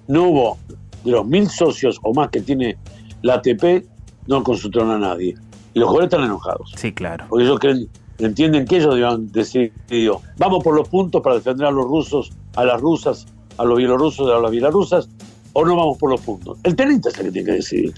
No 0.09 0.29
hubo 0.29 0.59
de 1.05 1.11
los 1.13 1.27
mil 1.27 1.49
socios 1.49 1.99
o 2.03 2.13
más 2.15 2.31
que 2.31 2.41
tiene 2.41 2.77
la 3.23 3.35
ATP, 3.35 3.87
no 4.27 4.43
consultaron 4.43 4.91
a 4.91 4.99
nadie. 4.99 5.35
Y 5.75 5.79
los 5.79 5.89
jugadores 5.89 6.13
están 6.13 6.25
enojados. 6.25 6.73
Sí, 6.77 6.93
claro. 6.93 7.27
Porque 7.29 7.45
ellos 7.45 7.59
creen, 7.59 7.89
entienden 8.19 8.67
que 8.67 8.77
ellos 8.77 8.95
deben 8.95 9.31
decidido, 9.33 10.21
vamos 10.39 10.63
por 10.63 10.75
los 10.75 10.89
puntos 10.89 11.23
para 11.23 11.37
defender 11.37 11.67
a 11.67 11.71
los 11.71 11.87
rusos, 11.87 12.33
a 12.57 12.65
las 12.65 12.81
rusas, 12.81 13.27
a 13.59 13.65
los 13.65 13.79
bielorrusos, 13.79 14.31
a 14.31 14.39
las 14.39 14.51
bielorrusas, 14.51 15.09
o 15.53 15.65
no 15.65 15.77
vamos 15.77 15.99
por 15.99 16.11
los 16.11 16.21
puntos. 16.21 16.59
El 16.63 16.77
tenista 16.77 17.09
es 17.09 17.19
el 17.19 17.27
que 17.27 17.33
tiene 17.33 17.47
que 17.47 17.53
decidir. 17.57 17.95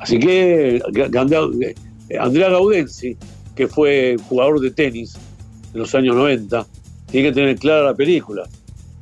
Así 0.00 0.18
que 0.18 0.76
eh, 0.76 2.18
Andrea 2.18 2.50
Gaudenzi, 2.50 3.16
que 3.54 3.66
fue 3.66 4.16
jugador 4.28 4.60
de 4.60 4.70
tenis 4.70 5.16
en 5.72 5.80
los 5.80 5.94
años 5.94 6.14
90, 6.16 6.66
tiene 7.10 7.28
que 7.28 7.34
tener 7.34 7.58
clara 7.58 7.82
la 7.84 7.94
película. 7.94 8.44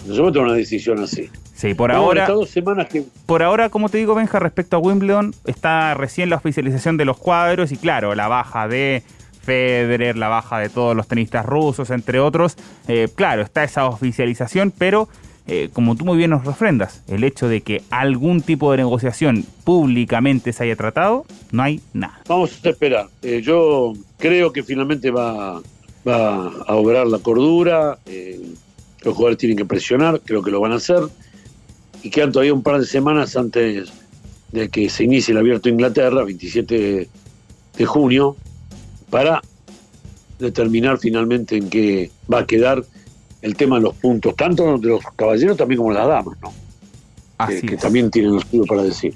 No 0.07 0.15
se 0.15 0.21
puede 0.21 0.33
tomar 0.33 0.49
una 0.49 0.57
decisión 0.57 1.01
así. 1.01 1.31
Sí, 1.55 1.75
por 1.75 1.93
ahora. 1.93 2.29
semanas 2.47 2.89
Por 3.27 3.43
ahora, 3.43 3.71
como 3.71 3.89
te 3.89 3.99
digo, 3.99 4.15
Benja, 4.15 4.39
respecto 4.39 4.77
a 4.77 4.81
Wimbledon, 4.81 5.35
está 5.47 5.95
recién 5.95 6.31
la 6.31 6.37
oficialización 6.37 6.97
de 6.97 7.05
los 7.05 7.17
cuadros 7.17 7.73
y, 7.73 7.77
claro, 7.77 8.15
la 8.15 8.29
baja 8.29 8.69
de 8.69 9.03
Federer, 9.43 10.17
la 10.17 10.29
baja 10.29 10.59
de 10.59 10.69
todos 10.69 10.97
los 10.97 11.07
tenistas 11.07 11.47
rusos, 11.47 11.91
entre 11.91 12.19
otros. 12.19 12.57
Eh, 12.89 13.09
claro, 13.15 13.43
está 13.43 13.63
esa 13.63 13.87
oficialización, 13.87 14.73
pero 14.77 15.09
eh, 15.47 15.69
como 15.73 15.95
tú 15.95 16.05
muy 16.05 16.17
bien 16.17 16.31
nos 16.31 16.45
refrendas, 16.45 17.03
el 17.07 17.23
hecho 17.23 17.49
de 17.49 17.61
que 17.61 17.83
algún 17.91 18.43
tipo 18.43 18.71
de 18.71 18.79
negociación 18.79 19.45
públicamente 19.63 20.53
se 20.53 20.65
haya 20.65 20.77
tratado, 20.77 21.25
no 21.53 21.63
hay 21.63 21.81
nada. 21.93 22.21
Vamos 22.27 22.59
a 22.65 22.69
esperar. 22.69 23.07
Eh, 23.23 23.43
yo 23.43 23.93
creo 24.19 24.53
que 24.53 24.63
finalmente 24.63 25.11
va, 25.11 25.61
va 26.07 26.47
a 26.67 26.75
obrar 26.75 27.07
la 27.07 27.19
cordura. 27.19 27.99
Los 29.05 29.15
jugadores 29.15 29.39
tienen 29.39 29.57
que 29.57 29.65
presionar, 29.65 30.21
creo 30.25 30.43
que 30.43 30.51
lo 30.51 30.61
van 30.61 30.73
a 30.73 30.77
hacer 30.77 31.01
y 32.03 32.11
quedan 32.11 32.33
todavía 32.33 32.55
un 32.55 32.63
par 32.63 32.81
de 32.81 32.87
semanas 32.87 33.37
antes 33.37 33.93
de 34.53 34.69
que 34.69 34.89
se 34.89 35.05
inicie 35.05 35.33
el 35.33 35.39
abierto 35.39 35.69
de 35.69 35.75
Inglaterra, 35.75 36.23
27 36.23 37.09
de 37.77 37.85
junio, 37.87 38.37
para 39.11 39.43
determinar 40.39 40.99
finalmente 40.99 41.57
en 41.57 41.71
qué 41.71 42.11
va 42.33 42.41
a 42.41 42.47
quedar 42.47 42.85
el 43.43 43.57
tema 43.57 43.77
de 43.77 43.83
los 43.83 43.95
puntos, 43.95 44.35
tanto 44.37 44.79
de 44.79 44.89
los 44.89 45.03
caballeros 45.17 45.57
también 45.57 45.79
como 45.79 45.93
de 45.93 45.99
las 45.99 46.09
damas, 46.09 46.37
¿no? 46.41 46.53
que, 47.47 47.77
también 47.77 48.11
tienen 48.11 48.35
lo 48.35 48.41
suyo 48.41 48.65
para 48.65 48.83
decir. 48.83 49.15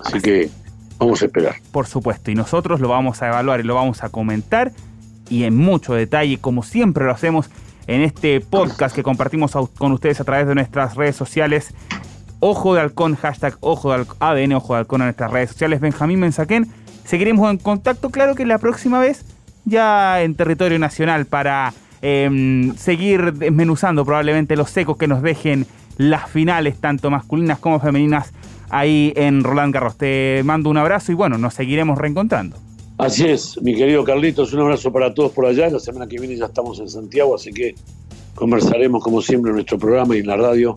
Así, 0.00 0.20
que 0.20 0.50
vamos 0.98 1.22
a 1.22 1.26
esperar. 1.26 1.56
Por 1.70 1.86
supuesto, 1.86 2.30
y 2.30 2.34
nosotros 2.34 2.80
lo 2.80 2.88
vamos 2.88 3.22
a 3.22 3.28
evaluar 3.28 3.60
y 3.60 3.62
lo 3.62 3.74
vamos 3.74 4.02
a 4.02 4.08
comentar 4.08 4.72
y 5.30 5.44
en 5.44 5.56
mucho 5.56 5.94
detalle, 5.94 6.38
como 6.38 6.62
siempre 6.62 7.04
lo 7.04 7.12
hacemos 7.12 7.46
en 7.86 8.02
este 8.02 8.40
podcast 8.40 8.94
que 8.94 9.02
compartimos 9.02 9.52
con 9.76 9.92
ustedes 9.92 10.20
a 10.20 10.24
través 10.24 10.46
de 10.46 10.54
nuestras 10.54 10.94
redes 10.94 11.16
sociales. 11.16 11.74
Ojo 12.40 12.74
de 12.74 12.80
Halcón, 12.80 13.16
hashtag 13.16 13.56
Ojo 13.60 13.90
de 13.90 13.96
Halcón, 13.96 14.16
ADN 14.20 14.52
Ojo 14.54 14.74
de 14.74 14.80
Halcón 14.80 15.00
en 15.02 15.06
nuestras 15.06 15.30
redes 15.30 15.50
sociales. 15.50 15.80
Benjamín 15.80 16.20
Mensaquén. 16.20 16.70
Seguiremos 17.04 17.50
en 17.50 17.58
contacto, 17.58 18.10
claro 18.10 18.34
que 18.34 18.46
la 18.46 18.58
próxima 18.58 18.98
vez 18.98 19.24
ya 19.64 20.22
en 20.22 20.34
territorio 20.34 20.78
nacional 20.78 21.26
para 21.26 21.72
em, 22.02 22.74
seguir 22.76 23.32
desmenuzando 23.34 24.04
probablemente 24.04 24.56
los 24.56 24.70
secos 24.70 24.96
que 24.96 25.06
nos 25.06 25.22
dejen 25.22 25.66
las 25.96 26.28
finales, 26.28 26.80
tanto 26.80 27.10
masculinas 27.10 27.58
como 27.58 27.80
femeninas, 27.80 28.32
ahí 28.70 29.12
en 29.16 29.44
Roland 29.44 29.72
Garros. 29.72 29.96
Te 29.96 30.42
mando 30.44 30.70
un 30.70 30.76
abrazo 30.76 31.12
y 31.12 31.14
bueno, 31.14 31.38
nos 31.38 31.54
seguiremos 31.54 31.98
reencontrando. 31.98 32.56
Así 32.96 33.24
es, 33.24 33.60
mi 33.60 33.74
querido 33.74 34.04
Carlitos, 34.04 34.52
un 34.52 34.60
abrazo 34.60 34.92
para 34.92 35.12
todos 35.12 35.32
por 35.32 35.46
allá. 35.46 35.68
La 35.68 35.80
semana 35.80 36.06
que 36.06 36.18
viene 36.18 36.36
ya 36.36 36.46
estamos 36.46 36.78
en 36.78 36.88
Santiago, 36.88 37.34
así 37.34 37.52
que 37.52 37.74
conversaremos 38.34 39.02
como 39.02 39.20
siempre 39.20 39.50
en 39.50 39.56
nuestro 39.56 39.78
programa 39.78 40.16
y 40.16 40.20
en 40.20 40.28
la 40.28 40.36
radio 40.36 40.76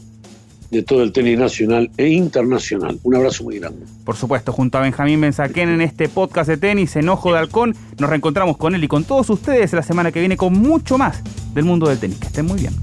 de 0.71 0.83
todo 0.83 1.03
el 1.03 1.11
tenis 1.11 1.37
nacional 1.37 1.89
e 1.95 2.09
internacional. 2.09 2.99
Un 3.03 3.15
abrazo 3.15 3.43
muy 3.43 3.59
grande. 3.59 3.85
Por 4.03 4.15
supuesto, 4.15 4.51
junto 4.51 4.77
a 4.79 4.81
Benjamín 4.81 5.21
Benzaquén 5.21 5.69
en 5.69 5.81
este 5.81 6.09
podcast 6.09 6.49
de 6.49 6.57
tenis, 6.57 6.95
Enojo 6.95 7.31
de 7.31 7.39
Halcón, 7.39 7.75
nos 7.99 8.09
reencontramos 8.09 8.57
con 8.57 8.73
él 8.73 8.83
y 8.83 8.87
con 8.87 9.03
todos 9.03 9.29
ustedes 9.29 9.71
la 9.73 9.83
semana 9.83 10.11
que 10.11 10.19
viene 10.19 10.37
con 10.37 10.53
mucho 10.53 10.97
más 10.97 11.21
del 11.53 11.65
mundo 11.65 11.87
del 11.87 11.99
tenis. 11.99 12.17
Que 12.17 12.27
estén 12.27 12.45
muy 12.45 12.59
bien. 12.59 12.73